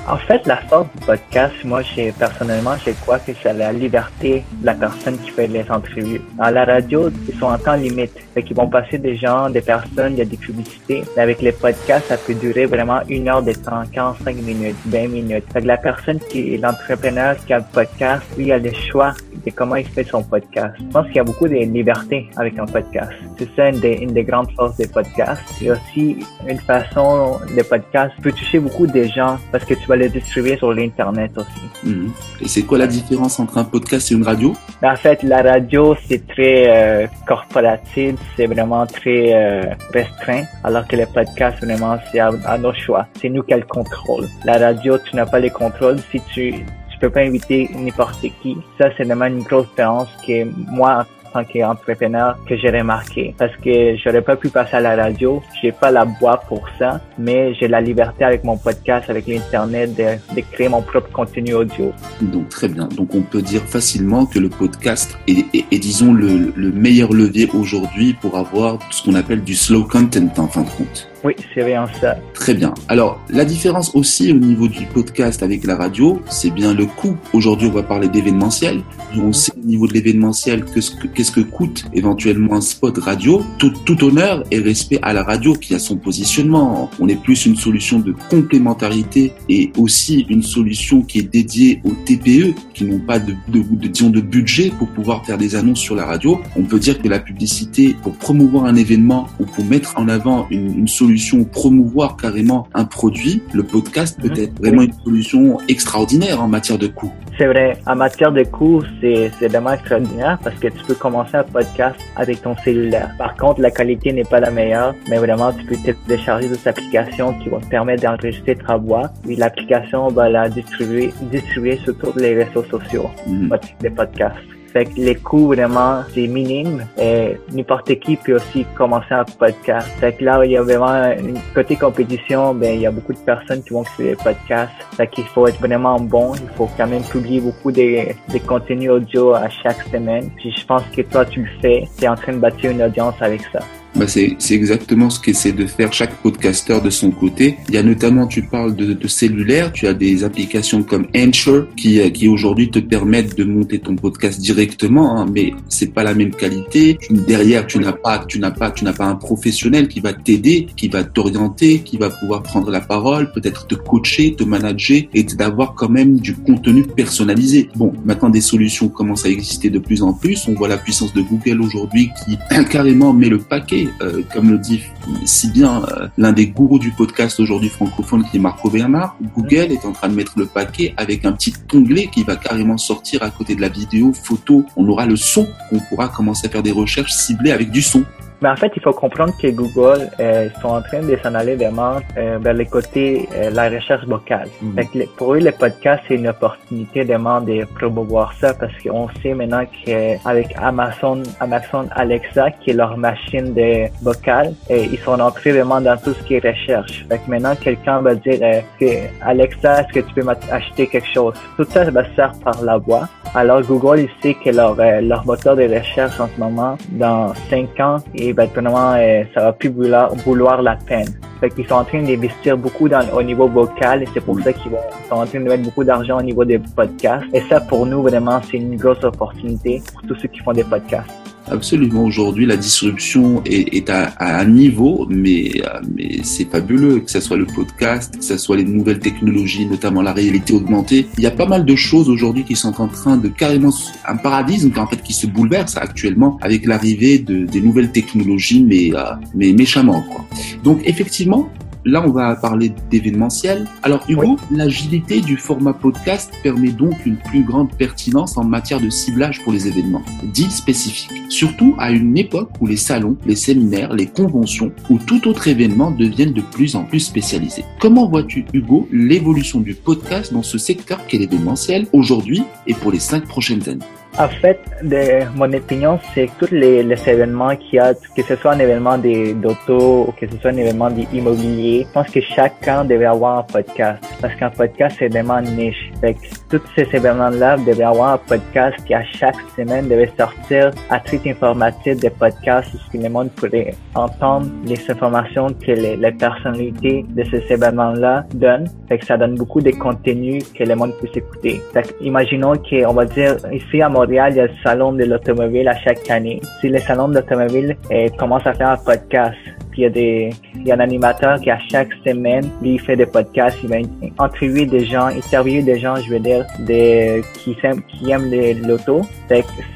En 0.08 0.18
fait, 0.18 0.46
la 0.46 0.58
force 0.58 0.88
du 0.96 1.04
podcast, 1.04 1.56
moi, 1.64 1.82
j'ai, 1.82 2.12
personnellement, 2.12 2.76
je 2.86 2.92
crois 2.92 3.18
que 3.18 3.32
c'est 3.42 3.54
la 3.54 3.74
liberté 3.74 4.44
de 4.62 4.66
la 4.66 4.76
personne 4.76 5.18
qui 5.18 5.32
fait 5.32 5.48
les 5.48 5.66
entrevues. 5.72 6.22
À 6.38 6.52
la 6.52 6.64
radio, 6.64 7.10
ils 7.28 7.36
sont 7.40 7.48
en 7.48 7.58
temps 7.58 7.74
limite. 7.74 8.12
Fait 8.35 8.44
qu'ils 8.44 8.56
vont 8.56 8.70
passer 8.70 9.00
des 9.00 9.16
gens, 9.16 9.50
des 9.50 9.62
personnes, 9.62 10.14
il 10.14 10.20
y 10.20 10.22
a 10.22 10.26
des 10.26 10.38
publicités. 10.38 11.03
Mais 11.16 11.24
avec 11.24 11.41
les 11.41 11.52
podcasts, 11.52 12.08
ça 12.09 12.18
peut 12.18 12.35
durer 12.35 12.68
vraiment 12.68 13.00
une 13.09 13.28
heure 13.28 13.41
de 13.41 13.53
temps, 13.53 13.82
45 13.91 14.35
minutes, 14.35 14.76
20 14.85 15.08
minutes. 15.08 15.46
Fait 15.52 15.62
que 15.62 15.68
la 15.68 15.78
personne 15.78 16.20
qui 16.20 16.53
est 16.53 16.58
l'entrepreneur 16.58 17.35
qui 17.44 17.53
a 17.53 17.59
le 17.59 17.66
podcast, 17.74 18.22
lui, 18.38 18.46
il 18.46 18.52
a 18.52 18.59
le 18.59 18.74
choix 18.74 19.14
de 19.44 19.52
comment 19.52 19.76
il 19.76 19.88
fait 19.88 20.03
son 20.03 20.22
podcast. 20.22 20.76
Je 20.78 20.85
pense 20.85 21.08
qu'il 21.08 21.16
y 21.16 21.20
a 21.20 21.24
beaucoup 21.24 21.47
de 21.47 21.56
liberté 21.56 22.29
avec 22.38 22.59
un 22.59 22.66
podcast. 22.66 23.12
C'est 23.40 23.50
ça 23.56 23.70
une 23.70 23.79
des, 23.79 24.24
grandes 24.24 24.52
forces 24.52 24.78
des 24.78 24.88
podcasts. 24.88 25.41
A 25.68 25.72
aussi 25.72 26.18
une 26.47 26.59
façon, 26.59 27.40
le 27.56 27.64
podcast 27.64 28.14
peut 28.22 28.32
toucher 28.32 28.59
beaucoup 28.59 28.85
de 28.85 29.03
gens 29.03 29.38
parce 29.52 29.66
que 29.66 29.74
tu 29.74 29.88
vas 29.88 29.95
le 29.96 30.09
distribuer 30.09 30.58
sur 30.58 30.74
l'Internet 30.74 31.32
aussi. 31.38 31.66
Mhm. 31.84 32.12
Et 32.42 32.47
c'est 32.47 32.64
quoi 32.64 32.78
la 32.78 32.88
différence 32.88 33.40
entre 33.40 33.58
un 33.58 33.64
podcast 33.64 34.12
et 34.12 34.16
une 34.16 34.24
radio? 34.24 34.53
En 34.84 34.96
fait, 34.96 35.24
la 35.24 35.42
radio, 35.42 35.96
c'est 36.08 36.26
très 36.28 36.66
euh, 36.68 37.08
corporatif, 37.28 38.16
c'est 38.36 38.47
vraiment 38.47 38.86
très 38.86 39.34
euh, 39.34 39.64
restreint, 39.94 40.44
alors 40.64 40.88
que 40.88 40.96
le 40.96 41.06
podcast, 41.06 41.58
vraiment, 41.64 41.97
c'est 42.12 42.20
à, 42.20 42.32
à 42.46 42.58
nos 42.58 42.74
choix. 42.74 43.08
C'est 43.20 43.30
nous 43.30 43.44
qui 43.44 43.53
le 43.53 43.62
contrôle. 43.62 44.28
La 44.44 44.58
radio, 44.58 44.97
tu 44.97 45.16
n'as 45.16 45.26
pas 45.26 45.40
le 45.40 45.50
contrôle 45.50 45.98
si 46.12 46.22
tu 46.34 46.66
tu 46.96 47.00
peux 47.00 47.09
pas 47.09 47.22
inviter 47.22 47.70
n'importe 47.76 48.22
qui. 48.41 48.58
Ça, 48.78 48.90
c'est 48.96 49.03
vraiment 49.03 49.26
une 49.26 49.44
grosse 49.44 49.68
différence 49.70 50.08
que 50.26 50.46
moi, 50.72 51.06
tant 51.35 51.43
qu'entrepreneur 51.43 52.37
que 52.47 52.55
j'ai 52.58 52.70
remarqué. 52.70 53.35
Parce 53.37 53.55
que 53.58 53.97
j'aurais 53.97 54.22
pas 54.22 54.35
pu 54.35 54.49
passer 54.49 54.76
à 54.78 54.79
la 54.79 54.96
radio. 54.96 55.41
J'ai 55.61 55.72
pas 55.72 55.91
la 55.91 56.05
voix 56.05 56.37
pour 56.47 56.64
ça, 56.79 57.02
mais 57.17 57.53
j'ai 57.55 57.67
la 57.67 57.82
liberté 57.82 58.23
avec 58.23 58.43
mon 58.43 58.58
podcast, 58.58 59.09
avec 59.09 59.28
l'internet, 59.28 59.96
de, 59.96 60.41
créer 60.52 60.70
mon 60.70 60.82
propre 60.82 61.11
contenu 61.11 61.53
audio. 61.53 61.91
Donc 62.22 62.49
très 62.49 62.70
bien. 62.70 62.87
Donc 62.87 63.14
on 63.16 63.22
peut 63.22 63.41
dire 63.41 63.61
facilement 63.61 64.26
que 64.26 64.40
le 64.40 64.49
podcast 64.49 65.17
est, 65.28 65.79
disons 65.79 66.14
le 66.14 66.72
meilleur 66.72 67.11
levier 67.14 67.49
aujourd'hui 67.53 68.14
pour 68.14 68.38
avoir 68.38 68.79
ce 68.91 69.03
qu'on 69.03 69.16
appelle 69.16 69.43
du 69.43 69.55
slow 69.55 69.84
content 69.84 70.28
en 70.38 70.47
fin 70.47 70.61
de 70.61 70.70
compte. 70.70 71.15
Oui, 71.26 71.34
c'est 71.56 71.66
bien 71.66 71.88
ça. 72.00 72.18
Très 72.36 72.54
bien. 72.54 72.72
Alors, 72.88 73.20
la 73.32 73.46
différence 73.46 73.96
aussi 73.96 74.32
au 74.32 74.36
niveau 74.36 74.68
du 74.68 74.86
podcast 74.86 75.42
avec 75.42 75.64
la 75.66 75.76
radio, 75.76 76.22
c'est 76.30 76.52
bien 76.52 76.76
le 76.76 76.86
coût. 76.86 77.18
Aujourd'hui, 77.34 77.68
on 77.68 77.72
va 77.72 77.82
parler 77.82 78.08
d'événementiel. 78.08 78.84
On 79.18 79.34
sait 79.34 79.52
au 79.58 79.66
niveau 79.66 79.88
de 79.88 79.94
l'événementiel 79.94 80.64
qu'est-ce 80.66 81.32
que 81.32 81.42
coûte 81.42 81.86
éventuellement 81.94 82.54
un 82.54 82.62
spot 82.62 83.00
radio. 83.00 83.42
Tout, 83.58 83.74
tout 83.86 84.04
honneur 84.04 84.44
et 84.52 84.60
respect 84.60 85.00
à 85.02 85.14
la 85.14 85.24
radio 85.24 85.54
qui 85.54 85.74
a 85.74 85.80
son 85.80 85.98
positionnement. 85.98 86.92
On 87.00 87.08
est 87.08 87.20
plus 87.20 87.48
une 87.48 87.56
solution 87.56 87.98
de 87.98 88.14
complémentarité 88.30 89.34
et 89.50 89.72
aussi 89.80 90.28
une 90.30 90.44
solution 90.44 91.02
qui 91.02 91.18
est 91.18 91.34
dédiée 91.34 91.82
aux 91.86 91.96
TPE 92.06 92.54
qui 92.76 92.86
n'ont 92.86 93.00
pas 93.00 93.18
de, 93.18 93.34
de, 93.48 93.64
de, 93.64 93.88
disons, 93.88 94.12
de 94.12 94.22
budget 94.22 94.72
pour 94.78 94.90
pouvoir 94.90 95.26
faire 95.26 95.40
des 95.40 95.56
annonces 95.56 95.80
sur 95.80 95.96
la 95.96 96.06
radio. 96.06 96.40
On 96.56 96.62
peut 96.62 96.78
dire 96.78 97.02
que 97.02 97.08
la 97.08 97.20
publicité 97.20 97.96
pour 98.04 98.14
promouvoir 98.14 98.66
un 98.66 98.76
événement 98.76 99.26
ou 99.40 99.46
pour 99.46 99.66
mettre 99.66 99.98
en 99.98 100.08
avant 100.08 100.46
une, 100.52 100.78
une 100.78 100.88
solution 100.88 101.15
promouvoir 101.46 102.17
carrément 102.17 102.67
un 102.73 102.85
produit, 102.85 103.41
le 103.53 103.64
podcast 103.64 104.20
peut 104.22 104.29
mhm. 104.29 104.44
être 104.44 104.59
vraiment 104.59 104.82
une 104.84 104.94
solution 105.03 105.58
extraordinaire 105.67 106.41
en 106.41 106.47
matière 106.47 106.78
de 106.78 106.88
coût. 106.88 107.12
C'est 107.38 107.47
vrai, 107.47 107.78
en 107.85 107.96
matière 107.96 108.32
de 108.32 108.44
coût, 108.44 108.82
c'est 109.02 109.29
vraiment 109.47 109.73
extraordinaire 109.73 110.40
parce 110.41 110.56
que 110.58 110.70
tu 110.70 110.84
peux 110.88 110.94
commencer 110.94 111.35
un 111.35 111.44
podcast 111.44 112.00
avec 112.16 112.41
ton 112.41 112.56
cellulaire. 112.64 113.12
Par 113.17 113.35
contre, 113.35 113.59
la 113.59 113.72
qualité 113.72 114.14
n'est 114.14 114.23
pas 114.23 114.40
la 114.40 114.52
meilleure, 114.52 114.96
mais 115.09 115.17
vraiment, 115.17 115.52
tu 115.52 115.66
peux 115.66 115.76
télécharger 116.08 116.47
d'autres 116.47 116.67
applications 116.67 117.34
qui 117.40 117.50
vont 117.50 117.59
te 117.59 117.67
permettre 117.67 118.03
d'enregistrer 118.03 118.56
ta 118.56 118.78
voix. 118.78 119.12
Et 119.28 119.35
l'application 119.35 120.08
va 120.08 120.29
la 120.29 120.47
distribuer, 120.47 121.14
distribuer 121.29 121.78
sur 121.84 121.97
tous 121.97 122.17
les 122.17 122.44
réseaux 122.44 122.64
sociaux 122.64 123.09
mmh. 123.28 123.53
des 123.82 123.90
podcasts. 123.90 124.54
Fait 124.76 124.84
que 124.84 125.00
les 125.00 125.16
coûts 125.16 125.48
vraiment 125.48 126.04
c'est 126.14 126.28
minime 126.28 126.86
et 126.98 127.38
n'importe 127.54 127.98
qui 128.02 128.18
peut 128.18 128.36
aussi 128.36 128.66
commencer 128.76 129.14
un 129.14 129.24
podcast. 129.24 129.88
Fait 130.02 130.12
que 130.12 130.26
là 130.26 130.44
il 130.44 130.52
y 130.52 130.58
a 130.58 130.64
vraiment 130.64 131.14
une 131.18 131.40
côté 131.54 131.78
compétition, 131.78 132.54
ben 132.54 132.76
il 132.76 132.82
y 132.82 132.86
a 132.86 132.92
beaucoup 132.92 133.14
de 133.14 133.20
personnes 133.20 133.64
qui 133.64 133.70
vont 133.70 133.84
créer 133.84 134.10
des 134.10 134.16
podcasts. 134.18 134.74
Fait 134.98 135.08
qu'il 135.08 135.24
faut 135.28 135.48
être 135.48 135.62
vraiment 135.62 135.98
bon, 135.98 136.36
il 136.36 136.50
faut 136.58 136.70
quand 136.76 136.88
même 136.88 137.04
publier 137.04 137.40
beaucoup 137.40 137.72
de, 137.72 138.10
de 138.34 138.38
contenus 138.46 138.92
audio 138.92 139.34
à 139.34 139.48
chaque 139.48 139.82
semaine. 139.84 140.30
Puis 140.36 140.52
je 140.52 140.66
pense 140.66 140.84
que 140.94 141.04
toi 141.04 141.24
tu 141.24 141.44
le 141.44 141.50
fais, 141.62 141.88
tu 141.98 142.04
es 142.04 142.10
en 142.10 142.16
train 142.16 142.34
de 142.34 142.40
bâtir 142.40 142.72
une 142.72 142.84
audience 142.84 143.16
avec 143.22 143.44
ça 143.54 143.62
bah 143.96 144.08
c'est, 144.08 144.36
exactement 144.52 145.09
ce 145.09 145.20
qu'essaie 145.20 145.53
de 145.53 145.66
faire 145.66 145.94
chaque 145.94 146.16
podcasteur 146.22 146.82
de 146.82 146.90
son 146.90 147.12
côté. 147.12 147.58
Il 147.70 147.76
y 147.76 147.78
a 147.78 147.84
notamment, 147.84 148.28
tu 148.28 148.42
parles 148.42 148.76
de, 148.76 148.94
de 148.94 149.08
cellulaire, 149.08 149.72
tu 149.72 149.88
as 149.88 149.94
des 149.94 150.24
applications 150.24 150.84
comme 150.84 151.08
Anchor 151.16 151.66
qui, 151.78 152.02
euh, 152.02 152.09
qui 152.09 152.28
aujourd'hui 152.28 152.70
te 152.70 152.80
permettent 152.80 153.38
de 153.38 153.46
monter 153.46 153.80
ton 153.80 153.96
podcast 153.96 154.40
directement, 154.40 155.18
hein, 155.18 155.28
mais 155.32 155.53
c'est 155.70 155.94
pas 155.94 156.03
la 156.03 156.14
même 156.14 156.32
qualité. 156.32 156.97
Derrière, 157.09 157.66
tu 157.68 157.80
n'as 157.80 157.94
pas, 157.94 158.26
tu 158.28 158.40
n'as 158.40 158.52
pas, 158.52 158.72
tu 158.72 158.84
n'as 158.84 158.94
pas 158.94 159.06
un 159.06 159.16
professionnel 159.16 159.88
qui 159.88 160.02
va 160.02 160.12
t'aider, 160.12 160.68
qui 160.76 160.90
va 160.90 161.03
t'orienter, 161.03 161.80
qui 161.80 161.98
va 161.98 162.09
pouvoir 162.09 162.44
prendre 162.44 162.70
la 162.72 162.82
parole, 162.82 163.32
peut-être 163.32 163.66
te 163.68 163.76
coacher, 163.76 164.36
te 164.36 164.44
manager 164.44 165.03
et 165.14 165.24
d'avoir 165.24 165.74
quand 165.74 165.90
même 165.90 166.20
du 166.20 166.36
contenu 166.36 166.84
personnalisé. 166.84 167.70
Bon, 167.76 167.94
maintenant 168.03 168.30
des 168.30 168.41
solutions 168.41 168.90
commencent 168.90 169.26
à 169.26 169.30
exister 169.30 169.70
de 169.70 169.80
plus 169.80 170.03
en 170.03 170.14
plus. 170.14 170.48
On 170.48 170.53
voit 170.53 170.68
la 170.68 170.78
puissance 170.78 171.14
de 171.14 171.22
Google 171.22 171.62
aujourd'hui 171.62 172.09
qui 172.26 172.38
carrément 172.70 173.14
met 173.14 173.30
le 173.30 173.38
paquet 173.38 173.84
euh, 174.02 174.22
comme 174.34 174.52
le 174.52 174.58
dit 174.58 174.82
si 175.26 175.49
bien 175.49 175.84
euh, 175.84 176.08
l'un 176.17 176.32
des 176.32 176.47
gourous 176.47 176.79
du 176.79 176.91
podcast 176.91 177.40
aujourd'hui 177.40 177.70
francophone 177.70 178.23
qui 178.29 178.37
est 178.37 178.40
Marco 178.40 178.70
Bernard, 178.70 179.16
Google 179.35 179.72
est 179.72 179.85
en 179.85 179.91
train 179.91 180.09
de 180.09 180.16
mettre 180.16 180.34
le 180.37 180.46
paquet 180.46 180.93
avec 180.97 181.26
un 181.26 181.32
petit 181.32 181.53
onglet 181.73 182.08
qui 182.08 182.23
va 182.23 182.35
carrément 182.35 182.78
sortir 182.78 183.23
à 183.23 183.29
côté 183.29 183.55
de 183.55 183.61
la 183.61 183.70
vidéo, 183.70 184.14
photo. 184.14 184.66
On 184.76 184.87
aura 184.87 185.05
le 185.05 185.16
son, 185.16 185.47
on 185.72 185.79
pourra 185.79 186.08
commencer 186.09 186.47
à 186.47 186.49
faire 186.49 186.64
des 186.64 186.72
recherches 186.72 187.14
ciblées 187.14 187.52
avec 187.52 187.72
du 187.72 187.82
son. 187.82 188.03
Mais 188.46 188.52
en 188.52 188.56
fait, 188.58 188.72
il 188.76 188.82
faut 188.84 188.94
comprendre 188.94 189.34
que 189.42 189.47
Google 189.47 190.08
euh, 190.20 190.50
sont 190.62 190.68
en 190.68 190.82
train 190.84 191.02
de 191.02 191.18
s'en 191.24 191.34
aller 191.34 191.56
vraiment 191.56 191.96
euh, 192.16 192.38
vers 192.40 192.53
les 192.53 192.68
côtés 192.68 193.28
euh, 193.34 193.50
la 193.50 193.72
recherche 193.72 194.06
vocale. 194.06 194.50
Mm. 194.62 194.82
pour 195.18 195.34
eux, 195.34 195.40
le 195.40 195.52
podcast, 195.52 196.03
c'est 196.08 196.14
une 196.14 196.28
opportunité 196.28 197.03
vraiment 197.06 197.42
de 197.42 197.66
promouvoir 197.74 198.34
ça 198.40 198.53
parce 198.53 198.72
qu'on 198.84 199.09
sait 199.24 199.34
maintenant 199.34 199.64
qu'avec 199.84 200.53
Amazon, 200.62 201.24
Amazon 201.40 201.88
Alexa, 201.96 202.52
qui 202.52 202.70
est 202.70 202.74
leur 202.74 202.96
machine 202.97 203.52
de 203.56 203.88
vocale, 204.03 204.53
et 204.70 204.84
ils 204.94 205.00
sont 205.00 205.20
entrés 205.20 205.53
vraiment 205.53 205.82
dans 205.82 205.98
tout 205.98 206.14
ce 206.14 206.22
qui 206.26 206.36
est 206.36 206.48
recherche. 206.48 207.03
Fait 207.09 207.18
que 207.18 207.28
maintenant, 207.28 207.56
quelqu'un 207.56 208.02
va 208.02 208.14
dire 208.14 208.38
euh, 208.44 208.62
que 208.80 209.08
Alexa, 209.24 209.82
est-ce 209.82 209.91
que 209.91 210.02
tu 210.02 210.14
peux 210.14 210.22
m'acheter 210.22 210.86
quelque 210.86 211.12
chose? 211.12 211.34
Tout 211.58 211.66
ça 211.68 211.90
va 211.90 212.03
se 212.03 212.12
faire 212.12 212.34
par 212.44 212.62
la 212.62 212.78
voix. 212.78 213.09
Alors 213.37 213.61
Google, 213.64 213.99
il 213.99 214.09
sait 214.22 214.34
que 214.34 214.49
leur, 214.49 214.79
euh, 214.79 215.02
leur 215.02 215.26
moteur 215.26 215.58
de 215.58 215.64
recherche 215.64 216.22
en 216.22 216.29
ce 216.34 216.40
moment, 216.40 216.78
dans 216.91 217.34
cinq 217.49 217.78
ans, 217.82 217.97
et 218.14 218.32
ben, 218.32 218.47
euh, 218.55 219.23
ça 219.34 219.41
va 219.41 219.52
plus 219.52 219.67
vouloir, 219.67 220.16
vouloir 220.16 220.61
la 220.61 220.78
peine. 220.78 221.09
Fait 221.41 221.49
qu'ils 221.49 221.67
sont 221.67 221.76
en 221.76 221.84
train 221.84 222.02
d'investir 222.02 222.58
beaucoup 222.58 222.87
dans, 222.87 223.05
au 223.09 223.22
niveau 223.22 223.49
vocal 223.49 224.03
et 224.03 224.08
c'est 224.14 224.22
pour 224.22 224.40
ça 224.40 224.53
qu'ils 224.53 224.72
sont 225.09 225.16
en 225.16 225.26
train 225.26 225.40
de 225.41 225.49
mettre 225.49 225.64
beaucoup 225.64 225.84
d'argent 225.84 226.20
au 226.20 226.23
niveau 226.23 226.46
des 226.46 226.59
podcasts. 226.59 227.26
Et 227.34 227.41
ça, 227.49 227.59
pour 227.59 227.85
nous, 227.85 228.03
vraiment, 228.03 228.40
c'est 228.49 228.55
une 228.55 228.78
grosse 228.78 229.03
opportunité 229.03 229.81
pour 229.91 230.02
tous 230.03 230.16
ceux 230.16 230.29
qui 230.29 230.40
font 230.40 230.53
des 230.53 230.64
podcasts. 230.64 231.25
Absolument. 231.47 232.03
Aujourd'hui, 232.03 232.46
la 232.46 232.58
disruption 232.58 233.44
est, 233.46 233.90
à, 233.90 234.14
un 234.20 234.46
niveau, 234.46 235.06
mais, 235.09 235.62
mais 235.96 236.20
c'est 236.24 236.50
fabuleux, 236.50 237.00
que 237.00 237.12
ce 237.12 237.20
soit 237.20 237.38
le 237.38 237.46
podcast, 237.46 238.18
que 238.18 238.24
ce 238.24 238.38
soit 238.38 238.58
les 238.58 238.64
nouvelles 238.64 239.00
technologies, 239.00 239.66
notamment 239.66 240.02
la 240.02 240.14
réalité 240.14 240.53
augmentée. 240.53 241.08
Il 241.18 241.24
y 241.24 241.28
a 241.28 241.32
pas 241.32 241.46
mal 241.46 241.66
de 241.66 241.76
choses 241.76 242.09
aujourd'hui 242.09 242.44
qui 242.44 242.56
sont 242.56 242.82
en 242.82 242.88
train 242.88 243.18
de 243.18 243.28
carrément 243.28 243.72
un 244.08 244.18
paradigme 244.18 244.72
en 244.78 244.88
fait 244.88 245.02
qui 245.03 245.14
se 245.14 245.28
bouleverse 245.28 245.78
actuellement 245.78 246.38
avec 246.42 246.66
l'arrivée 246.66 247.20
de, 247.20 247.46
des 247.46 247.62
nouvelles 247.62 247.91
technologies, 247.91 248.64
mais, 248.64 248.91
euh, 248.94 249.14
mais 249.34 249.53
méchamment. 249.53 250.02
Quoi. 250.02 250.26
Donc 250.64 250.82
effectivement, 250.86 251.50
Là, 251.87 252.03
on 252.03 252.09
va 252.09 252.35
parler 252.35 252.72
d'événementiel. 252.90 253.67
Alors, 253.84 254.03
Hugo, 254.09 254.37
l'agilité 254.49 255.22
du 255.22 255.37
format 255.37 255.73
podcast 255.73 256.32
permet 256.41 256.72
donc 256.72 257.05
une 257.05 257.17
plus 257.17 257.43
grande 257.43 257.72
pertinence 257.77 258.38
en 258.38 258.43
matière 258.43 258.82
de 258.82 258.89
ciblage 258.89 259.43
pour 259.43 259.53
les 259.53 259.67
événements, 259.67 260.01
dits 260.24 260.50
spécifiques. 260.50 261.12
Surtout 261.29 261.75
à 261.77 261.91
une 261.91 262.17
époque 262.17 262.50
où 262.60 262.65
les 262.65 262.75
salons, 262.75 263.17
les 263.27 263.36
séminaires, 263.36 263.93
les 263.93 264.08
conventions 264.08 264.71
ou 264.89 264.98
tout 264.98 265.27
autre 265.27 265.48
événement 265.48 265.91
deviennent 265.91 266.33
de 266.33 266.41
plus 266.41 266.75
en 266.75 266.86
plus 266.86 267.01
spécialisés. 267.01 267.65
Comment 267.79 268.07
vois-tu, 268.07 268.45
Hugo, 268.51 268.88
l'évolution 268.91 269.60
du 269.60 269.75
podcast 269.75 270.33
dans 270.33 270.43
ce 270.43 270.57
secteur 270.57 271.05
qu'est 271.05 271.19
l'événementiel 271.19 271.86
aujourd'hui 271.93 272.41
et 272.65 272.74
pour 272.74 272.91
les 272.91 273.00
cinq 273.00 273.25
prochaines 273.25 273.69
années? 273.69 273.86
En 274.17 274.29
fait, 274.29 274.60
de 274.81 275.25
mon 275.36 275.51
opinion, 275.53 276.00
c'est 276.13 276.27
que 276.27 276.45
tous 276.45 276.53
les, 276.53 276.79
événements 277.07 277.55
qu'il 277.55 277.75
y 277.75 277.79
a, 277.79 277.93
que 277.93 278.24
ce 278.24 278.36
soit 278.38 278.53
un 278.53 278.60
événement 278.60 278.98
d'auto 278.98 280.05
ou 280.07 280.12
que 280.13 280.29
ce 280.29 280.38
soit 280.38 280.51
un 280.51 280.57
événement 280.57 280.89
d'immobilier, 280.89 281.86
je 281.88 281.93
pense 281.93 282.10
que 282.10 282.22
chacun 282.22 282.86
devait 282.86 283.05
avoir 283.05 283.39
un 283.39 283.43
podcast. 283.43 284.03
Parce 284.22 284.36
qu'un 284.36 284.50
podcast, 284.50 284.95
c'est 285.00 285.10
vraiment 285.10 285.41
niche. 285.41 285.91
Fait 286.00 286.13
que 286.13 286.19
tous 286.49 286.61
ces 286.75 286.87
événements-là 286.93 287.57
devaient 287.57 287.83
avoir 287.83 288.13
un 288.13 288.17
podcast 288.17 288.77
qui, 288.85 288.93
à 288.93 289.03
chaque 289.03 289.35
semaine, 289.55 289.87
devait 289.87 290.11
sortir 290.17 290.71
à 290.89 290.99
titre 290.99 291.27
informatif 291.27 291.97
des 291.97 292.09
podcasts 292.09 292.73
où 292.73 292.97
le 292.97 293.09
monde 293.09 293.31
pourrait 293.31 293.73
entendre 293.95 294.47
les 294.65 294.79
informations 294.89 295.47
que 295.47 295.71
les, 295.71 295.95
les 295.95 296.11
personnalités 296.11 297.05
de 297.09 297.23
ces 297.23 297.43
événements-là 297.51 298.25
donnent. 298.33 298.69
Fait 298.87 298.99
que 298.99 299.05
ça 299.05 299.17
donne 299.17 299.35
beaucoup 299.35 299.61
de 299.61 299.71
contenu 299.71 300.39
que 300.57 300.63
le 300.63 300.75
monde 300.75 300.93
puisse 300.99 301.15
écouter. 301.17 301.61
Fait 301.73 301.83
que, 301.83 302.03
imaginons 302.03 302.53
qu'on 302.53 302.93
va 302.93 303.05
dire, 303.05 303.37
ici 303.51 303.81
à 303.81 303.89
Montréal, 303.89 304.33
il 304.33 304.37
y 304.37 304.41
a 304.41 304.47
le 304.47 304.53
salon 304.63 304.93
de 304.93 305.03
l'automobile 305.03 305.67
à 305.67 305.77
chaque 305.79 306.09
année. 306.09 306.41
Si 306.61 306.69
le 306.69 306.79
salon 306.79 307.09
de 307.09 307.15
l'automobile 307.15 307.75
eh, 307.89 308.09
commence 308.11 308.45
à 308.45 308.53
faire 308.53 308.69
un 308.69 308.77
podcast, 308.77 309.35
il 309.77 309.84
y 309.84 309.86
a 309.86 309.89
des, 309.89 310.29
il 310.55 310.67
y 310.67 310.72
a 310.72 310.75
un 310.75 310.79
animateur 310.79 311.39
qui 311.39 311.50
à 311.50 311.60
chaque 311.70 311.89
semaine, 312.05 312.50
lui, 312.62 312.77
fait 312.77 312.96
des 312.96 313.05
podcasts, 313.05 313.58
il 313.63 313.70
va 313.70 313.77
interviewer 314.20 314.65
des 314.65 314.86
gens, 314.86 315.08
interviewer 315.08 315.63
des 315.63 315.79
gens, 315.79 315.96
je 315.96 316.10
veux 316.10 316.20
dire, 316.20 316.46
des, 316.60 317.22
qui, 317.34 317.55
aiment, 317.63 317.82
qui 317.84 318.12
aiment 318.12 318.32
l'auto. 318.67 319.01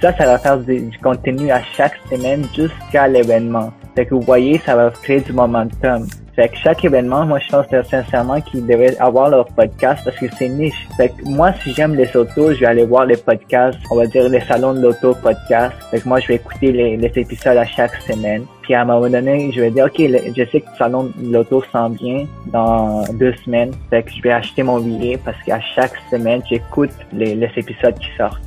Ça, 0.02 0.16
ça 0.18 0.26
va 0.26 0.38
faire 0.38 0.58
du 0.60 0.98
contenu 1.04 1.52
à 1.52 1.62
chaque 1.76 1.98
semaine 2.10 2.46
jusqu'à 2.56 3.08
l'événement. 3.08 3.72
Fait 4.00 4.06
que 4.06 4.16
vous 4.16 4.22
voyez, 4.22 4.62
ça 4.66 4.78
va 4.78 4.92
créer 4.92 5.20
du 5.20 5.34
momentum. 5.34 6.08
Fait 6.34 6.48
que 6.48 6.56
chaque 6.56 6.86
événement, 6.86 7.26
moi, 7.26 7.38
je 7.40 7.50
pense 7.50 7.66
sincèrement 7.86 8.40
qu'ils 8.40 8.66
devraient 8.66 8.96
avoir 8.98 9.30
leur 9.30 9.46
podcast 9.48 10.02
parce 10.06 10.16
que 10.16 10.28
c'est 10.38 10.48
niche. 10.48 10.88
Fait 10.96 11.10
que 11.10 11.26
moi, 11.26 11.52
si 11.62 11.74
j'aime 11.74 11.96
les 11.96 12.16
autos, 12.16 12.54
je 12.54 12.62
vais 12.62 12.66
aller 12.68 12.86
voir 12.86 13.06
les 13.06 13.18
podcasts, 13.18 13.78
on 13.92 13.98
va 13.98 14.08
dire 14.08 14.30
les 14.30 14.40
salons 14.40 14.74
de 14.74 14.80
l'auto 14.80 15.14
podcast. 15.16 15.76
Fait 15.92 16.00
que 16.00 16.08
moi, 16.08 16.22
je 16.22 16.30
vais 16.30 16.36
écouter 16.36 16.72
les, 16.72 17.12
épisodes 17.14 17.58
à 17.58 17.66
chaque 17.66 17.94
semaine. 18.04 18.46
Puis 18.62 18.74
à 18.74 18.84
un 18.84 18.86
moment 18.86 19.10
donné, 19.10 19.52
je 19.54 19.60
vais 19.60 19.70
dire, 19.70 19.88
OK, 19.88 19.98
je 20.00 20.46
sais 20.50 20.62
que 20.62 20.70
le 20.72 20.78
salon 20.78 21.12
de 21.18 21.34
l'auto 21.34 21.62
sent 21.74 21.90
bien 22.02 22.26
dans 22.54 23.04
deux 23.16 23.34
semaines. 23.44 23.74
Fait 23.90 24.04
que 24.04 24.12
je 24.12 24.22
vais 24.22 24.32
acheter 24.32 24.64
mon 24.64 24.80
billet 24.80 25.20
parce 25.26 25.44
qu'à 25.44 25.60
chaque 25.76 25.98
semaine, 26.10 26.42
j'écoute 26.50 26.94
les 27.12 27.34
épisodes 27.58 28.00
qui 28.00 28.08
sortent. 28.18 28.40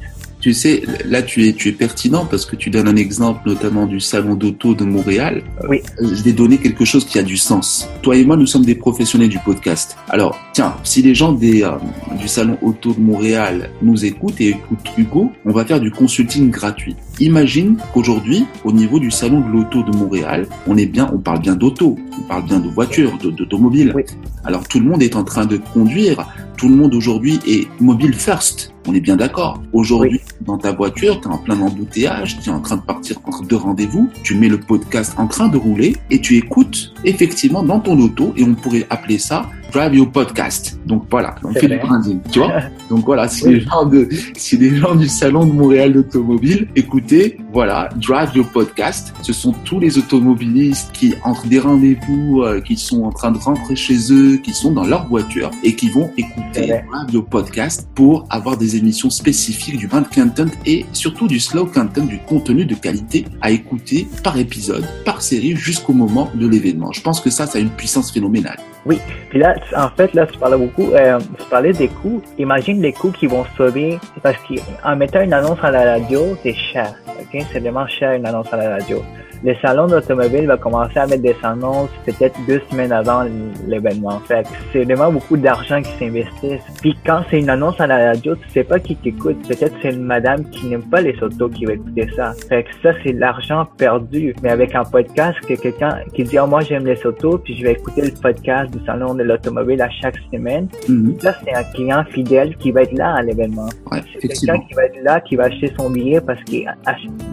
Tu 0.43 0.53
sais, 0.55 0.83
là, 1.09 1.23
tu 1.23 1.47
es, 1.47 1.53
tu 1.53 1.69
es 1.69 1.73
pertinent 1.73 2.27
parce 2.29 2.45
que 2.47 2.57
tu 2.57 2.69
donnes 2.69 2.89
un 2.89 2.97
exemple 2.97 3.49
notamment 3.49 3.87
du 3.87 4.01
salon 4.01 4.35
d'auto 4.35 4.75
de 4.75 4.83
Montréal. 4.85 5.45
Oui. 5.69 5.81
Euh, 6.01 6.09
Je 6.13 6.21
vais 6.25 6.33
donner 6.33 6.59
quelque 6.59 6.85
chose 6.85 7.05
qui 7.05 7.17
a 7.21 7.23
du 7.23 7.37
sens. 7.37 7.89
Toi 8.03 8.17
et 8.17 8.25
moi, 8.25 8.37
nous 8.37 8.47
sommes 8.47 8.65
des 8.65 8.75
professionnels 8.75 9.29
du 9.29 9.39
podcast. 9.39 9.97
Alors, 10.09 10.37
tiens, 10.53 10.75
si 10.83 11.01
les 11.01 11.15
gens 11.15 11.31
des, 11.33 11.63
euh, 11.63 11.71
du 12.21 12.27
salon 12.27 12.59
auto 12.61 12.93
de 12.93 12.99
Montréal 13.01 13.71
nous 13.83 14.05
écoutent 14.05 14.41
et 14.41 14.49
écoutent 14.49 14.91
Hugo, 14.99 15.31
on 15.47 15.53
va 15.53 15.65
faire 15.65 15.79
du 15.81 15.93
consulting 15.93 16.51
gratuit. 16.51 16.97
Imagine 17.21 17.77
qu'aujourd'hui, 17.95 18.45
au 18.65 18.73
niveau 18.73 18.99
du 18.99 19.13
salon 19.13 19.43
de 19.43 19.47
l'auto 19.53 19.85
de 19.85 19.97
Montréal, 19.97 20.49
on 20.67 20.77
est 20.77 20.87
bien, 20.87 21.09
on 21.15 21.19
parle 21.19 21.41
bien 21.41 21.55
d'auto, 21.55 21.97
on 22.19 22.23
parle 22.27 22.47
bien 22.47 22.59
de 22.59 22.69
voitures, 22.69 23.17
de- 23.19 23.31
d'automobile. 23.31 23.93
Oui. 23.95 24.03
Alors 24.43 24.67
tout 24.67 24.81
le 24.81 24.87
monde 24.87 25.05
est 25.05 25.15
en 25.15 25.23
train 25.23 25.47
de 25.47 25.59
conduire. 25.73 26.27
Tout 26.57 26.69
le 26.69 26.75
monde 26.75 26.95
aujourd'hui 26.97 27.39
est 27.47 27.69
mobile 27.81 28.13
first. 28.15 28.72
On 28.87 28.95
est 28.95 29.01
bien 29.01 29.17
d'accord. 29.17 29.63
Aujourd'hui, 29.73 30.21
dans 30.41 30.59
ta 30.59 30.73
voiture, 30.73 31.21
tu 31.21 31.29
es 31.29 31.31
en 31.31 31.39
plein 31.39 31.61
embouteillage, 31.61 32.41
tu 32.41 32.51
es 32.51 32.53
en 32.53 32.61
train 32.61 32.77
de 32.77 32.83
partir 32.83 33.19
entre 33.25 33.45
deux 33.45 33.57
rendez-vous, 33.57 34.11
tu 34.25 34.35
mets 34.35 34.49
le 34.49 34.59
podcast 34.59 35.15
en 35.19 35.29
train 35.29 35.49
de 35.49 35.57
rouler 35.57 35.97
et 36.11 36.21
tu 36.21 36.37
écoutes 36.37 36.93
effectivement 37.05 37.63
dans 37.63 37.81
ton 37.81 37.99
auto 37.99 38.33
et 38.37 38.45
on 38.45 38.55
pourrait 38.55 38.87
appeler 38.91 39.19
ça 39.19 39.49
Drive 39.73 39.95
Your 39.95 40.11
Podcast. 40.11 40.79
Donc 40.87 41.05
voilà, 41.11 41.35
on 41.43 41.53
fait 41.55 41.67
du 41.67 41.79
branding, 41.79 42.21
tu 42.31 42.41
vois. 42.41 42.61
Donc 42.91 43.05
voilà, 43.07 43.27
si 43.29 43.47
Oui. 43.47 43.55
les 43.55 43.61
gens 43.61 43.87
de, 43.87 44.09
si 44.37 44.57
les 44.59 44.77
gens 44.77 44.95
du 44.95 45.09
salon 45.09 45.47
de 45.47 45.53
Montréal 45.53 45.95
d'automobile, 45.95 46.69
écoutez, 46.77 47.39
voilà, 47.53 47.89
Drive 47.97 48.31
Your 48.35 48.47
Podcast. 48.49 49.15
Ce 49.23 49.33
sont 49.33 49.53
tous 49.65 49.81
les 49.81 49.97
automobilistes 49.99 50.91
qui 50.93 51.15
entre 51.25 51.47
des 51.47 51.59
rendez-vous, 51.59 52.43
euh, 52.43 52.61
qui 52.61 52.77
sont 52.77 53.05
en 53.05 53.11
train 53.11 53.31
de 53.33 53.39
rentrer 53.39 53.75
chez 53.77 54.13
eux, 54.13 54.37
qui 54.37 54.53
sont 54.53 54.73
dans 54.73 54.85
leur 54.85 55.07
voiture 55.09 55.51
et 55.65 55.75
qui 55.75 55.89
vont 55.89 56.11
écouter. 56.19 56.67
Drive 56.67 57.11
Your 57.13 57.25
Podcast 57.25 57.89
pour 57.95 58.27
avoir 58.31 58.57
des 58.59 58.77
émissions 58.77 59.11
spécifiques 59.11 59.79
du 59.79 59.87
brand 59.87 60.07
content 60.09 60.51
et 60.67 60.85
surtout 60.93 61.29
du 61.29 61.41
slow 61.41 61.65
content, 61.67 62.05
du 62.05 62.19
contenu 62.19 62.67
de 62.67 62.75
qualité 62.75 63.25
à 63.41 63.51
écouter 63.51 64.07
par 64.23 64.37
épisode, 64.37 64.85
par 65.07 65.23
série 65.23 65.57
jusqu'au 65.57 65.95
moment 65.95 66.29
de 66.35 66.47
l'événement. 66.47 66.93
Je 66.93 67.01
pense 67.01 67.21
que 67.21 67.31
ça, 67.31 67.47
ça 67.47 67.59
a 67.59 67.61
une 67.61 67.71
puissance 67.71 68.13
phénoménale. 68.13 68.59
Puis 69.31 69.39
là, 69.39 69.55
en 69.77 69.89
fait, 69.91 70.13
là, 70.15 70.27
tu 70.27 70.39
parlais 70.39 70.57
beaucoup, 70.57 70.93
euh, 70.93 71.19
tu 71.39 71.45
parlais 71.49 71.73
des 71.73 71.89
coûts. 71.89 72.23
Imagine 72.39 72.81
les 72.81 72.93
coûts 72.93 73.13
qui 73.13 73.27
vont 73.27 73.45
sauver, 73.57 73.99
parce 74.23 74.37
qu'en 74.39 74.97
mettant 74.97 75.21
une 75.21 75.33
annonce 75.33 75.59
à 75.63 75.71
la 75.71 75.93
radio, 75.93 76.37
c'est 76.43 76.55
cher. 76.55 76.95
Ok, 77.21 77.45
c'est 77.53 77.61
vraiment 77.61 77.87
cher 77.87 78.13
une 78.13 78.27
annonce 78.27 78.53
à 78.53 78.57
la 78.57 78.71
radio. 78.77 79.03
Les 79.45 79.57
salons 79.61 79.87
d'automobile 79.89 80.47
vont 80.47 80.57
commencer 80.57 80.99
à 80.99 81.07
mettre 81.07 81.23
des 81.23 81.37
annonces 81.43 81.91
peut-être 82.07 82.39
deux 82.47 82.61
semaines 82.71 82.93
avant 82.93 83.25
l'événement. 83.67 84.21
Fait 84.21 84.47
c'est 84.73 84.85
vraiment 84.85 85.11
beaucoup 85.11 85.37
d'argent 85.37 85.83
qui 85.83 85.91
s'investissent. 85.99 86.63
Puis 86.81 86.97
quand 87.05 87.23
c'est 87.31 87.41
une 87.41 87.51
annonce 87.51 87.81
à 87.81 87.87
la 87.87 88.13
radio, 88.13 88.37
tu 88.37 88.49
sais 88.51 88.65
pas 88.65 88.79
qui 88.79 88.97
t'écoute. 88.97 89.37
Peut-être 89.49 89.75
c'est 89.83 89.91
une 89.91 90.05
madame 90.05 90.45
qui 90.51 90.67
n'aime 90.67 90.83
pas 90.83 91.01
les 91.01 91.21
autos 91.23 91.49
qui 91.49 91.65
va 91.65 91.73
écouter 91.73 92.09
ça. 92.15 92.33
Fait 92.49 92.65
que 92.65 92.71
ça, 92.83 92.91
c'est 93.03 93.13
l'argent 93.13 93.67
perdu. 93.77 94.35
Mais 94.43 94.51
avec 94.51 94.75
un 94.75 94.85
podcast, 94.85 95.39
que 95.41 95.55
quelqu'un 95.55 96.01
qui 96.15 96.25
dit, 96.25 96.39
oh, 96.39 96.47
moi, 96.47 96.61
j'aime 96.61 96.87
les 96.87 97.05
autos, 97.05 97.39
puis 97.39 97.57
je 97.57 97.65
vais 97.65 97.73
écouter 97.73 98.03
le 98.03 98.13
podcast 98.21 98.71
du 98.73 98.85
salon 98.85 99.15
de 99.15 99.23
l'automobile 99.23 99.81
à 99.83 99.91
chaque 99.91 100.17
semaine. 100.33 100.69
Mhm. 100.89 101.17
Là, 101.23 101.35
c'est 101.45 101.55
un 101.55 101.65
client 101.65 102.05
fidèle 102.11 102.57
qui 102.57 102.71
va 102.71 102.83
être 102.83 102.93
là 102.93 103.15
à 103.15 103.23
l'événement. 103.23 103.69
Ouais, 103.91 104.01
C'est 104.21 104.29
quelqu'un 104.29 104.61
qui 104.69 104.75
va 104.75 104.85
être 104.85 105.03
là, 105.03 105.21
qui 105.21 105.37
va 105.37 105.45
acheter 105.45 105.73
son 105.77 105.91
billet 105.91 106.21
parce 106.21 106.43
que 106.45 106.57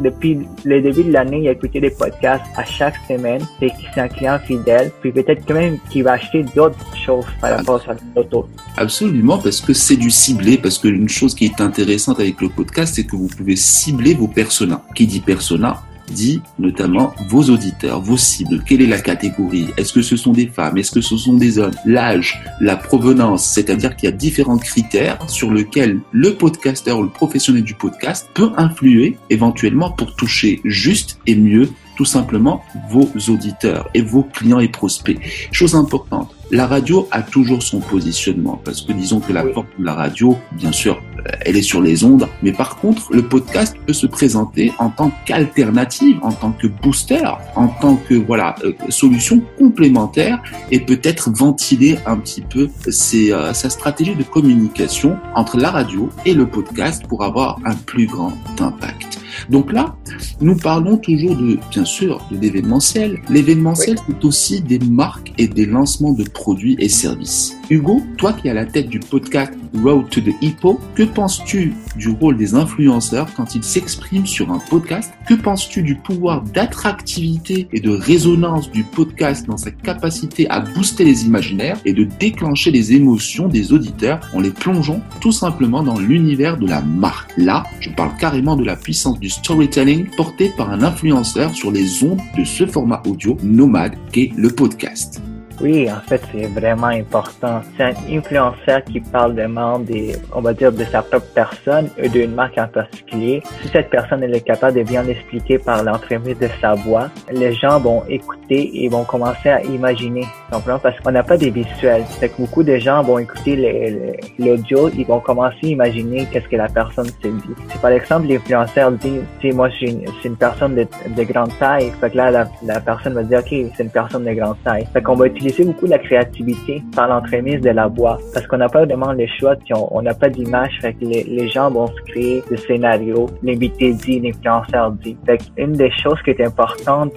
depuis 0.03 0.39
le 0.65 0.81
début 0.81 1.03
de 1.03 1.11
l'année, 1.11 1.39
il 1.39 1.47
a 1.47 1.51
écouté 1.51 1.79
des 1.79 1.91
podcasts 1.99 2.45
à 2.55 2.63
chaque 2.63 2.95
semaine. 3.07 3.41
Et 3.61 3.69
que 3.69 3.75
c'est 3.93 4.01
un 4.01 4.07
client 4.07 4.39
fidèle. 4.39 4.91
Puis 5.01 5.11
peut-être 5.11 5.43
quand 5.47 5.53
même 5.53 5.77
qu'il 5.89 6.03
va 6.03 6.13
acheter 6.13 6.43
d'autres 6.55 6.95
choses 7.05 7.25
par 7.41 7.57
rapport 7.57 7.81
à 7.87 7.93
l'auto. 8.15 8.47
Absolument, 8.77 9.37
parce 9.37 9.61
que 9.61 9.73
c'est 9.73 9.97
du 9.97 10.09
ciblé, 10.09 10.57
parce 10.57 10.79
que 10.79 10.87
une 10.87 11.09
chose 11.09 11.35
qui 11.35 11.45
est 11.45 11.61
intéressante 11.61 12.19
avec 12.19 12.41
le 12.41 12.49
podcast, 12.49 12.95
c'est 12.95 13.03
que 13.03 13.15
vous 13.15 13.27
pouvez 13.27 13.55
cibler 13.55 14.13
vos 14.13 14.27
personas. 14.27 14.81
Qui 14.95 15.05
dit 15.05 15.19
persona 15.19 15.83
dit 16.11 16.41
notamment 16.57 17.13
vos 17.29 17.43
auditeurs, 17.49 18.01
vos 18.01 18.17
cibles. 18.17 18.63
Quelle 18.65 18.81
est 18.81 18.87
la 18.87 18.99
catégorie? 18.99 19.67
Est-ce 19.77 19.93
que 19.93 20.01
ce 20.01 20.15
sont 20.17 20.31
des 20.33 20.47
femmes? 20.47 20.77
Est-ce 20.77 20.91
que 20.91 21.01
ce 21.01 21.17
sont 21.17 21.33
des 21.33 21.57
hommes? 21.59 21.71
L'âge, 21.85 22.41
la 22.61 22.75
provenance, 22.75 23.45
c'est-à-dire 23.45 23.95
qu'il 23.95 24.09
y 24.09 24.13
a 24.13 24.15
différents 24.15 24.57
critères 24.57 25.17
sur 25.29 25.51
lesquels 25.53 25.99
le 26.11 26.33
podcasteur 26.35 26.99
ou 26.99 27.03
le 27.03 27.09
professionnel 27.09 27.63
du 27.63 27.73
podcast 27.73 28.29
peut 28.33 28.51
influer 28.57 29.17
éventuellement 29.29 29.91
pour 29.91 30.15
toucher 30.15 30.61
juste 30.65 31.19
et 31.27 31.35
mieux 31.35 31.69
tout 31.97 32.05
simplement 32.05 32.63
vos 32.89 33.09
auditeurs 33.27 33.89
et 33.93 34.01
vos 34.01 34.23
clients 34.23 34.59
et 34.59 34.69
prospects. 34.69 35.19
Chose 35.51 35.75
importante, 35.75 36.33
la 36.49 36.65
radio 36.65 37.07
a 37.11 37.21
toujours 37.21 37.61
son 37.61 37.81
positionnement 37.81 38.59
parce 38.63 38.81
que 38.81 38.93
disons 38.93 39.19
que 39.19 39.33
la 39.33 39.43
Oui. 39.45 39.51
force 39.53 39.67
de 39.77 39.83
la 39.83 39.93
radio, 39.93 40.37
bien 40.53 40.71
sûr, 40.71 41.01
elle 41.41 41.57
est 41.57 41.61
sur 41.61 41.81
les 41.81 42.03
ondes, 42.03 42.27
mais 42.43 42.51
par 42.51 42.77
contre, 42.77 43.11
le 43.11 43.23
podcast 43.23 43.75
peut 43.85 43.93
se 43.93 44.07
présenter 44.07 44.71
en 44.79 44.89
tant 44.89 45.11
qu'alternative, 45.25 46.17
en 46.21 46.31
tant 46.31 46.51
que 46.51 46.67
booster, 46.67 47.23
en 47.55 47.67
tant 47.67 47.95
que 47.95 48.15
voilà 48.15 48.55
euh, 48.63 48.73
solution 48.89 49.41
complémentaire 49.57 50.41
et 50.71 50.79
peut-être 50.79 51.31
ventiler 51.31 51.97
un 52.05 52.17
petit 52.17 52.41
peu 52.41 52.69
ses, 52.89 53.31
euh, 53.31 53.53
sa 53.53 53.69
stratégie 53.69 54.15
de 54.15 54.23
communication 54.23 55.17
entre 55.35 55.57
la 55.57 55.71
radio 55.71 56.09
et 56.25 56.33
le 56.33 56.45
podcast 56.47 57.03
pour 57.07 57.23
avoir 57.23 57.59
un 57.65 57.75
plus 57.75 58.07
grand 58.07 58.33
impact. 58.59 59.19
Donc 59.49 59.71
là, 59.71 59.95
nous 60.41 60.55
parlons 60.55 60.97
toujours 60.97 61.35
de, 61.35 61.57
bien 61.71 61.85
sûr, 61.85 62.25
de 62.31 62.37
l'événementiel. 62.37 63.19
L'événementiel, 63.29 63.97
c'est 64.07 64.25
aussi 64.25 64.61
des 64.61 64.79
marques 64.79 65.33
et 65.37 65.47
des 65.47 65.65
lancements 65.65 66.13
de 66.13 66.23
produits 66.23 66.75
et 66.79 66.89
services. 66.89 67.55
Hugo, 67.69 68.01
toi 68.17 68.33
qui 68.33 68.47
es 68.47 68.51
à 68.51 68.55
la 68.55 68.65
tête 68.65 68.89
du 68.89 68.99
podcast 68.99 69.53
Road 69.83 70.09
to 70.09 70.21
the 70.21 70.33
Hippo, 70.41 70.79
que 70.95 71.03
penses-tu 71.03 71.73
du 71.97 72.09
rôle 72.09 72.37
des 72.37 72.55
influenceurs 72.55 73.27
quand 73.35 73.53
ils 73.53 73.63
s'expriment 73.63 74.25
sur 74.25 74.51
un 74.51 74.57
podcast? 74.57 75.13
Que 75.27 75.35
penses-tu 75.35 75.83
du 75.83 75.95
pouvoir 75.95 76.41
d'attractivité 76.41 77.67
et 77.71 77.79
de 77.79 77.91
résonance 77.91 78.71
du 78.71 78.83
podcast 78.83 79.45
dans 79.45 79.57
sa 79.57 79.69
capacité 79.69 80.49
à 80.49 80.61
booster 80.61 81.03
les 81.03 81.25
imaginaires 81.25 81.79
et 81.85 81.93
de 81.93 82.07
déclencher 82.19 82.71
les 82.71 82.93
émotions 82.93 83.47
des 83.47 83.71
auditeurs 83.71 84.19
en 84.33 84.39
les 84.39 84.49
plongeant 84.49 85.01
tout 85.21 85.31
simplement 85.31 85.83
dans 85.83 85.99
l'univers 85.99 86.57
de 86.57 86.67
la 86.67 86.81
marque? 86.81 87.31
Là, 87.37 87.63
je 87.79 87.89
parle 87.91 88.17
carrément 88.17 88.55
de 88.55 88.65
la 88.65 88.75
puissance 88.75 89.19
du 89.19 89.28
storytelling 89.29 90.07
porté 90.15 90.49
par 90.57 90.69
un 90.69 90.83
influenceur 90.83 91.53
sur 91.55 91.71
les 91.71 92.03
ondes 92.03 92.21
de 92.37 92.43
ce 92.43 92.65
format 92.65 93.01
audio 93.05 93.37
nomade 93.43 93.95
qu'est 94.11 94.31
le 94.35 94.49
podcast. 94.49 95.21
Oui, 95.61 95.91
en 95.91 95.99
fait, 96.07 96.21
c'est 96.31 96.45
vraiment 96.47 96.87
important. 96.87 97.61
C'est 97.75 97.83
un 97.83 97.93
influenceur 98.09 98.81
qui 98.85 99.01
parle 99.01 99.33
vraiment 99.33 99.77
des, 99.77 100.15
on 100.33 100.39
va 100.39 100.53
dire, 100.53 100.71
de 100.71 100.85
sa 100.85 101.01
propre 101.01 101.27
personne 101.35 101.89
et 101.97 102.07
d'une 102.07 102.33
marque 102.33 102.57
en 102.57 102.67
particulier. 102.67 103.43
Si 103.61 103.67
cette 103.67 103.89
personne 103.89 104.23
est 104.23 104.41
capable 104.41 104.77
de 104.77 104.83
bien 104.83 105.03
l'expliquer 105.03 105.57
par 105.59 105.83
l'entremise 105.83 106.37
de 106.39 106.47
sa 106.61 106.75
voix, 106.75 107.09
les 107.31 107.53
gens 107.53 107.79
vont 107.79 108.03
écouter 108.07 108.83
et 108.83 108.87
vont 108.87 109.03
commencer 109.03 109.49
à 109.49 109.61
imaginer. 109.63 110.25
Simplement 110.49 110.79
parce 110.79 110.97
qu'on 111.01 111.11
n'a 111.11 111.23
pas 111.23 111.37
des 111.37 111.49
visuels. 111.49 112.05
Fait 112.05 112.29
que 112.29 112.37
beaucoup 112.37 112.63
de 112.63 112.77
gens 112.77 113.03
vont 113.03 113.19
écouter 113.19 114.15
l'audio, 114.39 114.89
ils 114.97 115.05
vont 115.05 115.19
commencer 115.19 115.57
à 115.63 115.67
imaginer 115.67 116.25
qu'est-ce 116.31 116.47
que 116.47 116.55
la 116.55 116.69
personne 116.69 117.07
s'est 117.21 117.31
dit. 117.31 117.55
Si 117.69 117.77
par 117.79 117.91
exemple 117.91 118.27
l'influenceur 118.27 118.91
dit, 118.93 119.19
tu 119.41 119.51
moi 119.51 119.69
je 119.69 119.75
suis 119.75 119.91
une, 119.91 120.05
c'est 120.21 120.29
une 120.29 120.37
personne 120.37 120.75
de, 120.75 120.87
de 121.15 121.23
grande 121.23 121.51
taille, 121.59 121.91
fait 121.99 122.09
que 122.09 122.17
là 122.17 122.31
la, 122.31 122.47
la 122.63 122.79
personne 122.79 123.13
va 123.13 123.23
dire, 123.23 123.39
ok, 123.39 123.53
c'est 123.75 123.83
une 123.83 123.89
personne 123.89 124.23
de 124.23 124.31
grande 124.31 124.55
taille. 124.63 124.87
Fait 124.93 125.01
qu'on 125.01 125.15
va 125.15 125.27
utiliser 125.27 125.48
beaucoup 125.63 125.85
la 125.85 125.97
créativité 125.97 126.81
par 126.95 127.07
l'entremise 127.07 127.61
de 127.61 127.69
la 127.69 127.87
voix, 127.87 128.17
parce 128.33 128.47
qu'on 128.47 128.57
n'a 128.57 128.69
pas 128.69 128.85
vraiment 128.85 129.13
le 129.13 129.27
choix, 129.39 129.55
puis 129.55 129.73
on 129.75 130.01
n'a 130.01 130.13
pas 130.13 130.29
d'image, 130.29 130.79
fait 130.81 130.93
que 130.93 131.05
les, 131.05 131.23
les 131.23 131.47
gens 131.49 131.69
vont 131.69 131.87
se 131.87 132.01
créer 132.11 132.43
des 132.49 132.57
scénarios, 132.57 133.27
l'invité 133.43 133.93
dit, 133.93 134.19
l'influenceur 134.19 134.91
dit. 134.91 135.17
Fait 135.25 135.39
une 135.57 135.73
des 135.73 135.91
choses 135.91 136.21
qui 136.23 136.31
est 136.31 136.41
importante 136.45 137.13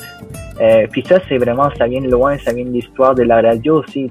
euh, 0.61 0.87
puis 0.91 1.03
ça, 1.09 1.19
c'est 1.29 1.39
vraiment, 1.39 1.69
ça 1.79 1.87
vient 1.87 2.01
de 2.01 2.09
loin, 2.09 2.37
ça 2.39 2.53
vient 2.53 2.65
de 2.65 2.71
l'histoire 2.71 3.15
de 3.15 3.23
la 3.23 3.41
radio 3.41 3.81
aussi. 3.81 4.09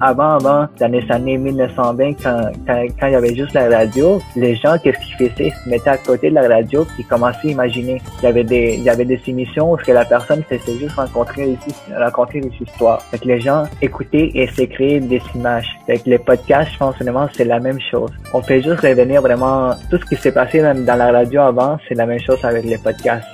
Avant, 0.00 0.36
avant, 0.36 0.66
dans 0.78 0.90
les 0.90 1.04
années 1.10 1.36
1920, 1.36 2.14
quand, 2.22 2.50
quand, 2.66 2.86
quand 2.98 3.06
il 3.08 3.12
y 3.12 3.16
avait 3.16 3.34
juste 3.34 3.52
la 3.52 3.68
radio, 3.68 4.20
les 4.36 4.54
gens, 4.56 4.76
qu'est-ce 4.78 4.98
qu'ils 4.98 5.28
faisaient? 5.28 5.48
Ils 5.48 5.64
se 5.64 5.68
mettaient 5.68 5.90
à 5.90 5.98
côté 5.98 6.30
de 6.30 6.34
la 6.34 6.48
radio 6.48 6.84
puis 6.84 6.94
ils 7.00 7.06
commençaient 7.06 7.48
à 7.48 7.50
imaginer. 7.50 8.00
Il 8.20 8.24
y 8.24 8.26
avait 8.26 8.44
des, 8.44 8.74
il 8.78 8.82
y 8.82 8.90
avait 8.90 9.04
des 9.04 9.20
émissions 9.26 9.72
où 9.72 9.76
que 9.76 9.92
la 9.92 10.04
personne 10.04 10.42
faisait 10.44 10.78
juste 10.78 10.94
rencontrer 10.94 11.46
des 11.46 12.48
histoires. 12.60 13.02
Les 13.24 13.35
gens 13.40 13.64
écoutaient 13.80 14.30
et 14.34 14.46
se 14.48 14.62
créaient 14.62 15.00
des 15.00 15.20
images. 15.34 15.68
Fait 15.86 16.00
les 16.06 16.18
podcasts, 16.18 16.72
je 16.72 16.78
pense 16.78 16.96
vraiment, 16.96 17.28
c'est 17.32 17.44
la 17.44 17.60
même 17.60 17.78
chose. 17.80 18.10
On 18.32 18.40
peut 18.40 18.60
juste 18.60 18.80
revenir 18.80 19.22
vraiment, 19.22 19.72
tout 19.90 19.98
ce 19.98 20.04
qui 20.04 20.16
s'est 20.16 20.32
passé 20.32 20.60
dans, 20.60 20.84
dans 20.84 20.96
la 20.96 21.12
radio 21.12 21.42
avant, 21.42 21.78
c'est 21.88 21.94
la 21.94 22.06
même 22.06 22.20
chose 22.20 22.44
avec 22.44 22.64
les 22.64 22.78
podcasts. 22.78 23.26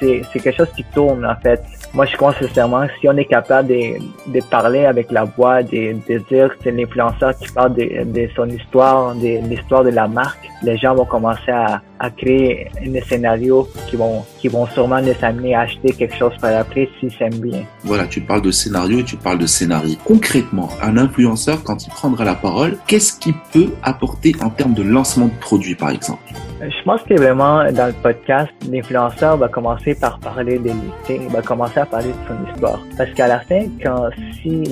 C'est- 0.00 0.22
quelque 0.32 0.56
chose 0.56 0.70
qui 0.74 0.84
tourne, 0.84 1.24
en 1.24 1.36
fait. 1.36 1.62
Moi, 1.94 2.06
je 2.06 2.16
crois 2.16 2.34
sincèrement, 2.34 2.86
si 3.00 3.08
on 3.08 3.16
est 3.16 3.26
capable 3.26 3.68
de, 3.68 4.40
parler 4.50 4.86
avec 4.86 5.10
la 5.10 5.24
voix, 5.24 5.62
de, 5.62 5.92
dire 6.28 6.48
que 6.48 6.54
c'est 6.62 6.70
l'influenceur 6.70 7.36
qui 7.38 7.48
parle 7.52 7.74
de 7.74 8.28
son 8.34 8.48
histoire, 8.48 9.14
de 9.14 9.46
l'histoire 9.48 9.84
de 9.84 9.90
la 9.90 10.08
marque, 10.08 10.48
les 10.62 10.76
gens 10.76 10.94
vont 10.94 11.04
commencer 11.04 11.50
à, 11.50 11.80
à 12.02 12.10
créer 12.10 12.68
un 12.84 13.00
scénario 13.08 13.68
qui 13.88 13.94
vont, 13.94 14.24
qui 14.40 14.48
vont 14.48 14.66
sûrement 14.66 14.98
les 14.98 15.16
amener 15.22 15.54
à 15.54 15.60
acheter 15.60 15.92
quelque 15.92 16.16
chose 16.16 16.32
par 16.40 16.52
après 16.56 16.88
s'ils 16.98 17.12
s'aiment 17.12 17.38
bien. 17.38 17.62
Voilà, 17.84 18.06
tu 18.06 18.20
parles 18.20 18.42
de 18.42 18.50
scénario 18.50 18.98
et 18.98 19.04
tu 19.04 19.16
parles 19.16 19.38
de 19.38 19.46
scénario. 19.46 19.94
Concrètement, 20.04 20.68
un 20.82 20.96
influenceur, 20.96 21.62
quand 21.62 21.86
il 21.86 21.90
prendra 21.90 22.24
la 22.24 22.34
parole, 22.34 22.76
qu'est-ce 22.88 23.16
qu'il 23.20 23.34
peut 23.52 23.70
apporter 23.84 24.34
en 24.42 24.50
termes 24.50 24.74
de 24.74 24.82
lancement 24.82 25.26
de 25.26 25.38
produit, 25.40 25.76
par 25.76 25.90
exemple? 25.90 26.32
Je 26.60 26.84
pense 26.84 27.02
que 27.02 27.14
vraiment, 27.14 27.70
dans 27.72 27.86
le 27.86 27.92
podcast, 27.92 28.50
l'influenceur 28.70 29.36
va 29.36 29.48
commencer 29.48 29.94
par 29.94 30.18
parler 30.20 30.58
de 30.58 30.70
lui. 30.70 30.92
Il 31.08 31.28
va 31.28 31.42
commencer 31.42 31.80
à 31.80 31.86
parler 31.86 32.08
de 32.08 32.28
son 32.28 32.52
histoire. 32.52 32.80
Parce 32.96 33.10
qu'à 33.14 33.26
la 33.26 33.40
fin, 33.40 33.66
quand 33.82 34.10
si 34.40 34.62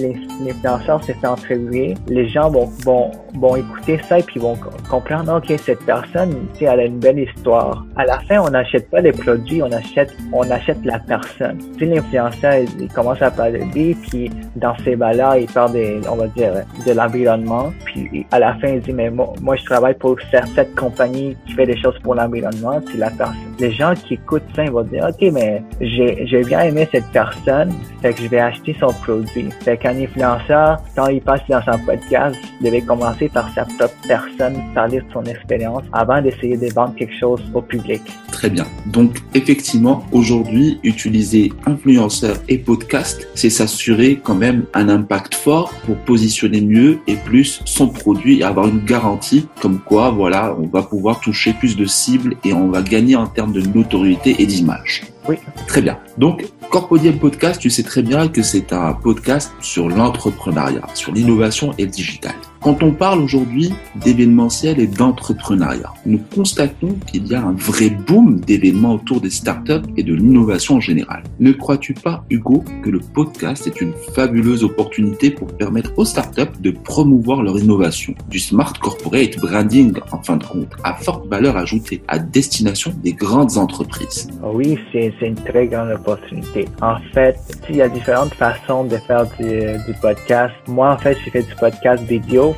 l'influenceur 0.41 1.03
s'est 1.03 1.15
fait 1.15 1.27
entrevuer, 1.27 1.95
les 2.09 2.29
gens 2.29 2.49
vont, 2.51 2.71
vont, 2.85 3.11
vont 3.35 3.57
écouter 3.57 4.01
ça 4.09 4.21
et 4.21 4.23
puis 4.23 4.39
vont 4.39 4.57
comprendre, 4.89 5.37
OK, 5.37 5.53
cette 5.65 5.85
personne, 5.85 6.47
elle 6.61 6.69
a 6.69 6.85
une 6.85 6.99
belle 6.99 7.20
histoire. 7.23 7.85
À 7.97 8.05
la 8.05 8.19
fin, 8.21 8.41
on 8.41 8.51
n'achète 8.51 8.91
pas 8.91 9.01
les 9.01 9.13
produits, 9.13 9.63
on 9.63 9.73
achète, 9.73 10.15
on 10.33 10.51
achète 10.51 10.85
la 10.85 10.99
personne. 10.99 11.59
Si 11.79 11.87
l'influenceur, 11.87 12.55
il, 12.79 12.89
commence 12.89 13.23
à 13.23 13.31
parler 13.31 13.61
puis 14.09 14.31
dans 14.57 14.77
ces 14.79 14.97
bas-là, 14.97 15.39
il 15.39 15.47
parle 15.47 15.73
de, 15.73 16.01
on 16.09 16.17
va 16.17 16.27
dire, 16.29 16.53
de 16.87 16.93
l'environnement. 16.93 17.73
Puis 17.85 18.27
à 18.31 18.39
la 18.39 18.55
fin, 18.55 18.69
il 18.69 18.81
dit, 18.81 18.93
mais 18.93 19.11
moi, 19.11 19.33
moi 19.41 19.57
je 19.57 19.65
travaille 19.65 19.95
pour 19.95 20.17
cette 20.31 20.75
compagnie 20.75 21.37
qui 21.47 21.53
fait 21.55 21.67
des 21.67 21.81
choses 21.81 21.99
pour 22.03 22.15
l'environnement, 22.15 22.81
c'est 22.91 22.99
la 22.99 23.11
personne. 23.11 23.50
Les 23.61 23.73
gens 23.73 23.93
qui 23.95 24.15
écoutent 24.15 24.43
ça, 24.57 24.65
ils 24.65 24.71
vont 24.71 24.85
dire, 24.85 25.07
OK, 25.09 25.31
mais 25.33 25.63
j'ai, 25.81 26.43
bien 26.45 26.61
aimé 26.61 26.89
cette 26.91 27.05
personne, 27.13 27.73
fait 28.01 28.15
que 28.15 28.23
je 28.23 28.29
vais 28.29 28.41
acheter 28.41 28.75
son 28.81 28.87
produit. 28.87 29.51
Fait 29.63 29.77
qu'un 29.77 29.97
influenceur, 29.97 30.79
quand 30.97 31.09
il 31.09 31.21
passe 31.21 31.43
dans 31.49 31.63
son 31.63 31.79
podcast, 31.85 32.37
il 32.61 32.67
devait 32.67 32.81
commencer 32.81 33.29
par 33.29 33.53
sa 33.55 33.67
propre 33.67 33.95
personne, 34.09 34.55
parler 34.75 35.01
de 35.01 35.05
son 35.13 35.23
expérience 35.25 35.83
avant 35.93 36.23
d'essayer 36.23 36.57
de 36.57 36.73
vendre 36.73 36.95
quelque 36.95 37.19
chose 37.19 37.43
au 37.53 37.61
public. 37.61 38.01
Très 38.33 38.49
bien. 38.49 38.67
Donc, 38.87 39.19
effectivement, 39.35 40.05
aujourd'hui, 40.13 40.81
utiliser 40.83 41.53
influenceur 41.67 42.37
et 42.49 42.57
podcast, 42.57 43.29
c'est 43.35 43.51
s'assurer 43.51 44.21
quand 44.23 44.35
même 44.35 44.65
un 44.73 44.89
impact 44.89 45.35
fort 45.35 45.71
pour 45.85 45.97
positionner 45.97 46.63
mieux 46.63 46.99
et 47.07 47.17
plus 47.17 47.61
son 47.67 47.89
produit 47.89 48.41
et 48.41 48.45
avoir 48.45 48.69
une 48.69 48.85
garantie 48.85 49.47
comme 49.61 49.81
quoi, 49.81 50.11
voilà, 50.11 50.57
on 50.59 50.67
va 50.67 50.83
pouvoir 50.83 51.21
toucher 51.21 51.53
plus 51.53 51.77
de 51.77 51.85
cibles 51.85 52.37
et 52.45 52.53
on 52.53 52.69
va 52.69 52.83
gagner 52.83 53.17
en 53.17 53.27
termes 53.27 53.50
de 53.51 53.61
notoriété 53.61 54.37
et 54.39 54.47
d'image. 54.47 55.05
Oui. 55.29 55.37
Très 55.67 55.83
bien. 55.83 55.99
Donc, 56.19 56.45
Corpodium 56.71 57.19
Podcast, 57.19 57.61
tu 57.61 57.71
sais 57.71 57.83
très 57.83 58.03
bien 58.03 58.29
que 58.29 58.43
c'est 58.43 58.73
un 58.73 58.93
podcast 58.93 59.53
sur 59.61 59.89
l'entrepreneuriat, 59.89 60.83
sur 60.95 61.13
l'innovation 61.13 61.75
et 61.79 61.85
le 61.85 61.91
digital. 61.91 62.35
Quand 62.63 62.83
on 62.83 62.93
parle 62.93 63.23
aujourd'hui 63.23 63.73
d'événementiel 64.05 64.81
et 64.81 64.87
d'entrepreneuriat, 64.87 65.95
nous 66.05 66.21
constatons 66.35 66.95
qu'il 67.07 67.27
y 67.27 67.35
a 67.35 67.41
un 67.41 67.55
vrai 67.55 67.89
boom 67.89 68.39
d'événements 68.41 68.97
autour 68.97 69.23
des 69.23 69.31
startups 69.31 69.89
et 69.97 70.03
de 70.03 70.13
l'innovation 70.13 70.75
en 70.75 70.81
général. 70.81 71.23
Ne 71.39 71.53
crois-tu 71.53 71.95
pas, 71.95 72.23
Hugo, 72.29 72.63
que 72.83 72.91
le 72.91 72.99
podcast 72.99 73.67
est 73.67 73.81
une 73.81 73.95
fabuleuse 74.15 74.63
opportunité 74.63 75.31
pour 75.31 75.49
permettre 75.57 75.93
aux 75.97 76.05
startups 76.05 76.61
de 76.61 76.71
promouvoir 76.71 77.43
leur 77.43 77.59
innovation, 77.59 78.15
du 78.29 78.39
smart 78.39 78.75
corporate 78.79 79.39
branding 79.39 79.95
en 80.13 80.23
fin 80.23 80.37
de 80.37 80.45
compte, 80.45 80.73
à 80.85 80.93
forte 80.93 81.29
valeur 81.29 81.57
ajoutée 81.57 82.03
à 82.09 82.19
destination 82.19 82.93
des 83.03 83.15
grandes 83.15 83.57
entreprises 83.57 84.29
Oui, 84.43 84.79
c'est 84.93 85.15
une 85.23 85.35
très 85.35 85.67
grande 85.67 85.93
opportunité. 85.93 86.69
En 86.83 86.97
fait, 87.15 87.37
il 87.71 87.77
y 87.77 87.83
a 87.83 87.89
différentes 87.89 88.35
façons 88.35 88.85
de 88.85 88.99
faire 88.99 89.25
du, 89.39 89.47
du 89.91 89.99
podcast. 90.03 90.53
Moi, 90.69 90.93
en 90.93 90.99
fait, 90.99 91.17
j'ai 91.25 91.31
fait 91.31 91.43
du 91.43 91.55
podcast 91.55 92.03
vidéo 92.05 92.50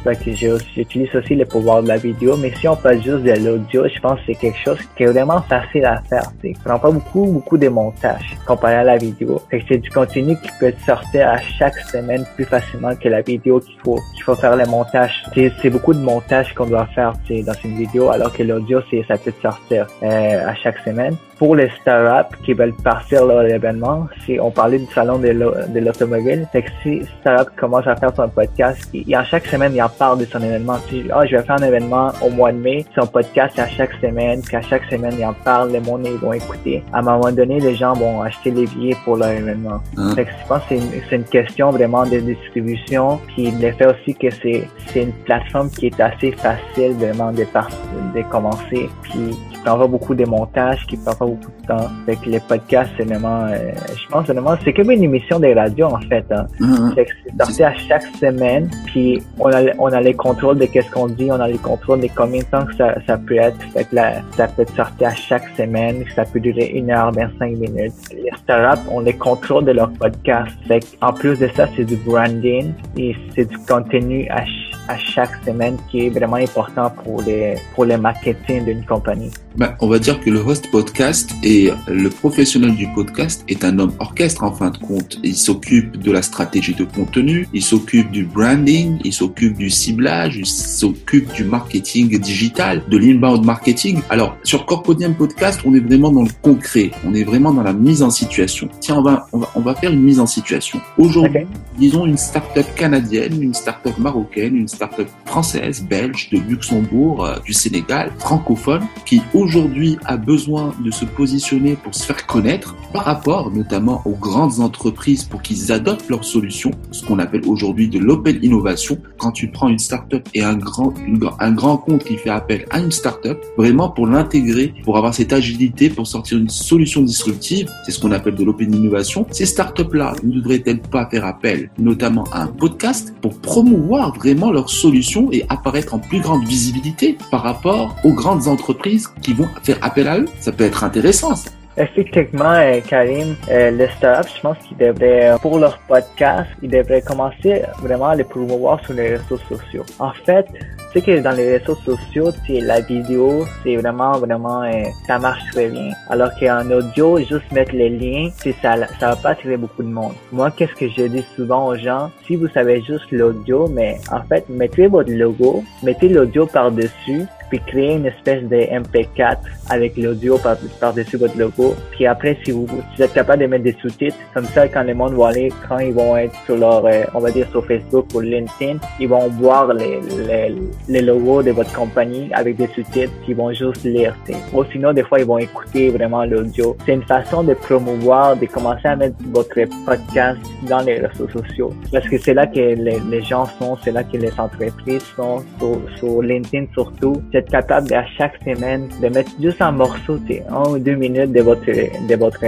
j'utilise 0.75 1.15
aussi 1.15 1.35
le 1.35 1.45
pouvoir 1.45 1.83
de 1.83 1.89
la 1.89 1.97
vidéo, 1.97 2.37
mais 2.37 2.53
si 2.57 2.69
on 2.69 2.77
passe 2.77 3.03
juste 3.03 3.23
de 3.23 3.33
l'audio, 3.45 3.87
je 3.89 4.01
pense 4.01 4.19
que 4.21 4.27
c'est 4.27 4.35
quelque 4.35 4.59
chose 4.59 4.79
qui 4.97 5.05
est 5.05 5.07
vraiment 5.07 5.41
facile 5.43 5.85
à 5.85 6.03
faire. 6.09 6.23
Ça 6.23 6.49
prend 6.65 6.79
pas 6.79 6.91
beaucoup, 6.91 7.27
beaucoup 7.27 7.59
de 7.59 7.69
montage 7.69 8.37
comparé 8.47 8.77
à 8.77 8.85
la 8.85 8.97
vidéo. 8.97 9.41
c'est 9.51 9.79
du 9.79 9.91
contenu 9.91 10.37
qui 10.37 10.51
peut 10.61 10.73
sortir 10.87 11.29
à 11.29 11.39
chaque 11.39 11.79
semaine 11.79 12.25
plus 12.35 12.45
facilement 12.45 12.95
que 12.97 13.09
la 13.09 13.23
vidéo 13.23 13.61
qu'il 13.61 13.79
faut, 13.85 14.01
qu'il 14.15 14.23
faut 14.23 14.35
faire 14.35 14.57
le 14.57 14.67
montage. 14.67 15.25
C'est 15.35 15.71
beaucoup 15.71 15.95
de 15.95 16.01
montage 16.01 16.55
qu'on 16.55 16.67
doit 16.67 16.87
faire 16.95 17.13
dans 17.29 17.53
une 17.65 17.77
vidéo, 17.77 18.11
alors 18.11 18.33
que 18.33 18.43
l'audio, 18.43 18.81
ça 19.09 19.17
peut 19.17 19.33
sortir 19.43 19.87
euh, 20.03 20.49
à 20.49 20.55
chaque 20.55 20.79
semaine 20.79 21.17
pour 21.43 21.57
les 21.57 21.71
startups 21.81 22.37
qui 22.45 22.53
veulent 22.53 22.73
partir 22.85 23.29
à 23.29 23.43
l'événement, 23.43 24.07
si 24.25 24.39
on 24.39 24.53
parlait 24.53 24.79
du 24.79 24.87
salon 24.95 25.19
de 25.19 25.81
l'automobile, 25.81 26.47
c'est 26.53 26.63
que 26.63 26.71
si 26.85 27.03
startup 27.21 27.53
commence 27.57 27.85
à 27.89 27.97
faire 27.97 28.15
son 28.15 28.29
podcast, 28.29 28.89
il, 28.95 29.13
à 29.13 29.25
chaque 29.25 29.47
semaine, 29.47 29.75
parle 29.89 30.19
de 30.19 30.25
son 30.25 30.41
événement. 30.41 30.77
Si, 30.89 31.05
ah, 31.13 31.25
je 31.27 31.37
vais 31.37 31.43
faire 31.43 31.57
un 31.61 31.67
événement 31.67 32.13
au 32.21 32.31
mois 32.31 32.53
de 32.53 32.59
mai, 32.59 32.85
son 32.95 33.07
podcast 33.07 33.59
à 33.59 33.69
chaque 33.69 33.93
semaine, 34.01 34.43
puis 34.43 34.57
à 34.57 34.63
chaque 34.63 34.85
semaine, 34.91 35.15
il 35.19 35.25
en 35.25 35.35
parle, 35.35 35.71
les 35.71 35.81
monde, 35.81 36.03
ils 36.05 36.19
vont 36.19 36.33
écouter. 36.33 36.83
À 36.93 36.99
un 36.99 37.03
moment 37.03 37.33
donné, 37.33 37.61
les 37.61 37.75
gens 37.75 37.93
vont 37.95 38.23
acheter 38.23 38.51
les 38.51 38.67
billets 38.67 38.97
pour 39.05 39.17
leur 39.17 39.31
événement. 39.31 39.81
Hein? 39.97 40.15
que 40.15 40.23
je 40.23 40.49
pense 40.49 40.63
que 40.69 40.75
c'est 41.09 41.17
une, 41.17 41.25
question 41.25 41.71
vraiment 41.71 42.05
de 42.05 42.19
distribution, 42.19 43.19
puis 43.29 43.51
le 43.51 43.73
fait 43.73 43.87
aussi 43.87 44.15
que 44.15 44.29
c'est 44.31 44.69
une 44.95 45.13
plateforme 45.25 45.71
qui 45.71 45.87
est 45.87 46.01
assez 46.01 46.33
facile 46.33 46.93
vraiment 46.99 47.33
de, 47.33 47.45
de 47.45 48.23
commencer, 48.31 48.89
puis 49.03 49.31
qui 49.51 49.59
prend 49.65 49.79
pas 49.79 49.87
beaucoup 49.87 50.15
de 50.15 50.25
montage, 50.25 50.87
qui 50.87 50.97
prend 50.97 51.15
pas 51.15 51.27
beaucoup 51.27 51.51
de 51.63 51.67
temps. 51.67 51.89
Fait 52.07 52.17
que 52.17 52.29
les 52.29 52.41
podcasts, 52.41 52.91
c'est 52.97 53.05
vraiment, 53.05 53.45
euh, 53.45 53.73
je 53.89 54.09
pense 54.09 54.27
vraiment, 54.27 54.57
c'est 54.65 54.73
comme 54.73 54.91
une 54.91 55.03
émission 55.03 55.39
des 55.39 55.55
radios 55.55 55.87
en 55.87 56.01
fait. 56.01 56.25
Hein. 56.31 56.47
Mm-hmm. 56.61 56.95
c'est 56.95 57.39
sorti 57.39 57.65
à 57.65 57.75
chaque 57.75 58.07
semaine, 58.21 58.71
puis 58.87 59.23
on 59.39 59.51
a, 59.51 59.63
on 59.79 59.87
a 59.87 60.01
les 60.01 60.15
contrôles 60.15 60.59
de 60.59 60.67
qu'est-ce 60.67 60.91
qu'on 60.91 61.07
dit, 61.07 61.31
on 61.31 61.41
a 61.41 61.49
les 61.49 61.59
contrôles 61.59 62.01
de 62.01 62.09
combien 62.15 62.41
de 62.41 62.47
temps 62.47 62.65
que 62.67 62.75
ça, 62.77 62.95
ça 63.07 63.19
peut 63.19 63.37
être. 63.37 63.61
Fait 63.73 63.85
que 63.85 63.95
là, 63.95 64.23
ça 64.37 64.49
peut 64.49 64.63
être 64.63 64.75
sorti 64.75 65.05
à 65.05 65.15
chaque 65.15 65.49
semaine, 65.57 66.05
ça 66.15 66.25
peut 66.25 66.41
durer 66.41 66.67
une 66.67 66.91
heure, 66.91 67.13
25 67.13 67.53
minutes. 67.53 67.93
Les 68.13 68.31
startups 68.39 68.89
ont 68.91 69.01
les 69.01 69.15
contrôles 69.15 69.65
de 69.65 69.73
leur 69.73 69.91
podcast. 69.93 70.53
Fait 70.67 70.81
en 71.01 71.13
plus 71.13 71.39
de 71.39 71.49
ça, 71.49 71.69
c'est 71.77 71.85
du 71.85 71.97
branding 71.97 72.73
et 72.97 73.15
c'est 73.35 73.49
du 73.49 73.59
contenu 73.59 74.29
à, 74.31 74.45
à 74.93 74.99
chaque 74.99 75.33
semaine 75.47 75.77
qui 75.89 76.07
est 76.07 76.11
vraiment 76.11 76.37
important 76.37 76.91
pour 76.91 77.23
les, 77.23 77.55
pour 77.75 77.87
le 77.87 77.97
marketing 77.97 78.65
d'une 78.67 78.85
compagnie. 78.85 79.31
Ben, 79.57 79.75
on 79.81 79.89
va 79.89 79.99
dire 79.99 80.21
que 80.21 80.31
le 80.31 80.41
host 80.41 80.71
podcast 80.71 81.31
et 81.43 81.71
le 81.89 82.09
professionnel 82.09 82.75
du 82.75 82.87
podcast 82.95 83.45
est 83.49 83.65
un 83.65 83.79
homme 83.79 83.95
orchestre 83.99 84.45
en 84.45 84.53
fin 84.53 84.71
de 84.71 84.79
compte. 84.79 85.19
Il 85.23 85.35
s'occupe 85.35 85.99
de 85.99 86.11
la 86.11 86.23
stratégie 86.23 86.75
de 86.75 86.85
contenu, 86.85 87.49
il 87.53 87.63
s'occupe 87.63 88.11
du 88.11 88.25
branding, 88.25 88.99
il 89.05 89.13
s'occupe 89.13 89.57
du 89.57 89.71
ciblage, 89.71 90.37
il 90.37 90.47
s'occupe 90.47 91.33
du 91.33 91.45
marketing 91.45 92.19
digital, 92.19 92.83
de 92.89 92.99
l'inbound 92.99 93.45
marketing. 93.45 94.01
Alors, 94.11 94.37
sur 94.43 94.67
Corpodium 94.67 95.15
Podcast, 95.15 95.61
on 95.65 95.75
est 95.75 95.81
vraiment 95.81 96.11
dans 96.11 96.23
le 96.23 96.31
concret, 96.43 96.91
on 97.07 97.15
est 97.15 97.25
vraiment 97.25 97.53
dans 97.53 97.63
la 97.63 97.73
mise 97.73 98.03
en 98.03 98.11
situation. 98.11 98.69
Tiens, 98.81 98.97
on 98.97 99.03
va, 99.03 99.27
on 99.33 99.39
va, 99.39 99.51
on 99.55 99.61
va 99.61 99.75
faire 99.75 99.91
une 99.91 100.03
mise 100.03 100.21
en 100.21 100.27
situation. 100.27 100.81
Aujourd'hui, 100.99 101.47
disons 101.79 102.07
une 102.07 102.19
start-up 102.19 102.67
canadienne, 102.77 103.43
une 103.43 103.55
start-up 103.55 103.97
marocaine, 103.99 104.57
une 104.57 104.69
start-up 104.83 105.09
française, 105.27 105.85
belge, 105.89 106.29
de 106.31 106.39
Luxembourg, 106.39 107.25
euh, 107.25 107.39
du 107.45 107.53
Sénégal, 107.53 108.13
francophone, 108.19 108.83
qui 109.07 109.23
aujourd'hui 109.33 109.97
a 110.05 110.17
besoin 110.17 110.75
de 110.85 110.91
se 110.91 111.05
positionner 111.05 111.77
pour 111.77 111.95
se 111.95 112.05
faire 112.05 112.27
connaître 112.27 112.75
par 112.93 113.05
rapport 113.05 113.51
notamment 113.53 114.03
aux 114.05 114.17
grandes 114.17 114.61
entreprises 114.61 115.25
pour 115.25 115.41
qu'ils 115.41 115.71
adoptent 115.71 116.11
leurs 116.11 116.25
solutions, 116.25 116.73
ce 116.91 117.05
qu'on 117.05 117.21
appelle 117.21 117.43
aujourd'hui 117.47 117.89
de 117.89 117.99
l'open 118.01 118.39
innovation. 118.43 118.99
Quand 119.19 119.31
tu 119.31 119.49
prends 119.49 119.69
une 119.69 119.79
startup 119.79 120.29
et 120.35 120.43
un 120.43 120.57
grand, 120.57 120.93
un 121.39 121.53
grand 121.53 121.77
compte 121.77 122.03
qui 122.05 122.17
fait 122.17 122.31
appel 122.31 122.67
à 122.71 122.81
une 122.81 122.91
startup, 122.93 123.39
vraiment 123.57 123.89
pour 123.89 124.09
l'intégrer, 124.09 124.75
pour 124.85 124.97
avoir 124.97 125.15
cette 125.15 125.33
agilité, 125.33 125.91
pour 125.91 126.07
sortir 126.07 126.39
une 126.39 126.49
solution 126.49 127.03
disruptive, 127.03 127.71
c'est 127.85 127.93
ce 127.93 128.01
qu'on 128.01 128.13
appelle 128.13 128.35
de 128.35 128.45
l'open 128.45 128.75
innovation. 128.75 129.27
Ces 129.31 129.47
startups-là 129.47 130.15
ne 130.25 130.41
devraient-elles 130.41 130.83
pas 130.83 131.09
faire 131.09 131.25
appel 131.25 131.71
notamment 131.79 132.25
à 132.33 132.43
un 132.43 132.49
podcast 132.49 133.15
pour 133.23 133.39
promouvoir 133.41 134.15
vraiment 134.15 134.51
leurs 134.63 134.71
solutions 134.71 135.29
et 135.33 135.45
apparaître 135.49 135.93
en 135.95 135.99
plus 135.99 136.21
grande 136.21 136.45
visibilité 136.45 137.19
par 137.31 137.43
rapport 137.43 137.97
aux 138.05 138.13
grandes 138.13 138.47
entreprises 138.47 139.09
qui 139.21 139.33
vont 139.33 139.49
faire 139.65 139.79
appel 139.83 140.07
à 140.07 140.19
eux. 140.19 140.29
Ça 140.39 140.53
peut 140.53 140.65
être 140.65 140.85
intéressant, 140.85 141.35
ça. 141.35 141.51
Effectivement, 141.77 142.53
euh, 142.53 142.81
Karim, 142.87 143.35
euh, 143.51 143.71
les 143.71 143.89
startups, 143.97 144.31
je 144.37 144.41
pense 144.43 144.59
qu'ils 144.59 144.77
devraient, 144.77 145.31
euh, 145.31 145.39
pour 145.39 145.59
leur 145.59 145.79
podcast, 145.89 146.51
ils 146.63 146.69
devraient 146.71 147.01
commencer 147.01 147.63
vraiment 147.79 148.09
à 148.09 148.15
les 148.15 148.25
promouvoir 148.25 148.85
sur 148.85 148.93
les 148.93 149.17
réseaux 149.17 149.39
sociaux. 149.49 149.85
En 149.99 150.13
fait, 150.27 150.47
c'est 150.93 151.03
que 151.03 151.21
dans 151.21 151.33
les 151.33 151.59
réseaux 151.59 151.77
sociaux, 151.77 152.31
la 152.49 152.81
vidéo, 152.81 153.45
c'est 153.63 153.77
vraiment, 153.77 154.13
vraiment, 154.13 154.63
ça 155.07 155.19
marche 155.19 155.43
très 155.53 155.69
bien. 155.69 155.91
Alors 156.11 156.31
qu'en 156.39 156.71
audio, 156.71 157.19
juste 157.19 157.51
mettre 157.53 157.73
les 157.75 157.89
liens, 157.89 158.31
ça, 158.61 158.77
ça 159.01 159.09
va 159.09 159.17
pas 159.17 159.31
attirer 159.31 159.57
beaucoup 159.57 159.83
de 159.83 159.89
monde. 159.89 160.13
Moi, 160.33 160.51
qu'est-ce 160.51 160.75
que 160.75 160.89
je 160.89 161.05
dis 161.05 161.25
souvent 161.35 161.69
aux 161.69 161.77
gens? 161.77 162.11
Si 162.27 162.37
vous 162.37 162.49
savez 162.49 162.83
juste 162.83 163.11
l'audio, 163.11 163.69
mais 163.69 163.99
en 164.11 164.23
fait, 164.23 164.49
mettez 164.49 164.87
votre 164.87 165.11
logo, 165.11 165.65
mettez 165.83 166.09
l'audio 166.09 166.47
par-dessus, 166.47 167.27
puis 167.53 167.61
créer 167.67 167.97
une 167.97 168.07
espèce 168.07 168.43
de 168.45 168.57
MP4 168.57 169.37
avec 169.69 169.99
l'audio 169.99 170.39
par-dessus 170.81 171.19
votre 171.19 171.37
logo. 171.37 171.75
Puis 171.91 172.07
après, 172.07 172.39
si 172.43 172.51
vous, 172.51 172.67
êtes 172.99 173.13
capable 173.13 173.43
de 173.43 173.47
mettre 173.47 173.65
des 173.65 173.77
sous-titres, 173.83 174.17
comme 174.33 174.47
ça, 174.47 174.69
quand 174.69 174.85
les 174.85 174.95
monde 174.95 175.13
vont 175.13 175.27
aller, 175.27 175.53
quand 175.69 175.79
ils 175.79 175.93
vont 175.93 176.17
être 176.17 176.35
sur 176.47 176.57
leur, 176.57 176.87
euh, 176.87 177.03
on 177.13 177.21
va 177.21 177.31
dire 177.31 177.47
sur 177.51 177.63
Facebook 177.67 178.07
ou 178.15 178.21
LinkedIn, 178.21 178.79
ils 178.99 179.09
vont 179.09 179.29
voir 179.29 179.75
les, 179.75 180.01
les, 180.27 180.55
les 180.89 181.03
logos 181.03 181.43
de 181.43 181.51
votre 181.51 181.71
compagnie 181.75 182.31
avec 182.33 182.57
des 182.57 182.69
sous-titres, 182.69 183.13
puis 183.23 183.33
ils 183.33 183.37
vont 183.37 183.53
juste 183.53 183.85
lire. 183.85 184.17
Ou 184.55 184.65
sinon, 184.73 184.95
des 184.95 185.03
fois, 185.03 185.21
ils 185.21 185.27
vont 185.27 185.37
écouter 185.37 185.91
vraiment 185.91 186.25
l'audio. 186.25 186.75
C'est 186.87 186.95
une 186.95 187.03
façon 187.03 187.43
de 187.43 187.53
promouvoir, 187.53 188.35
de 188.35 188.47
commencer 188.47 188.89
à 188.89 188.97
mettre 188.97 189.17
votre 189.27 189.61
podcast 189.85 190.39
dans 190.71 190.81
les 190.81 191.01
réseaux 191.01 191.29
sociaux. 191.29 191.75
Parce 191.93 192.09
que 192.09 192.17
c'est 192.17 192.33
là 192.33 192.47
que 192.47 192.59
les, 192.59 192.99
les 193.11 193.23
gens 193.23 193.45
sont, 193.59 193.77
c'est 193.85 193.93
là 193.93 194.05
que 194.05 194.17
les 194.17 194.33
entreprises 194.41 195.05
sont, 195.17 195.45
sur, 195.59 195.79
sur 195.99 196.23
LinkedIn 196.23 196.65
surtout. 196.73 197.21
Capable 197.51 197.93
à 197.95 198.07
chaque 198.19 198.37
semaine 198.45 198.89
de 199.01 199.09
mettre 199.09 199.31
juste 199.41 199.61
un 199.63 199.73
morceau, 199.73 200.19
un 200.49 200.71
ou 200.71 200.79
deux 200.79 200.95
minutes 200.95 201.33
de 201.33 201.41
votre, 201.41 201.67
de 201.67 202.15
votre 202.17 202.45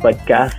podcast 0.00 0.56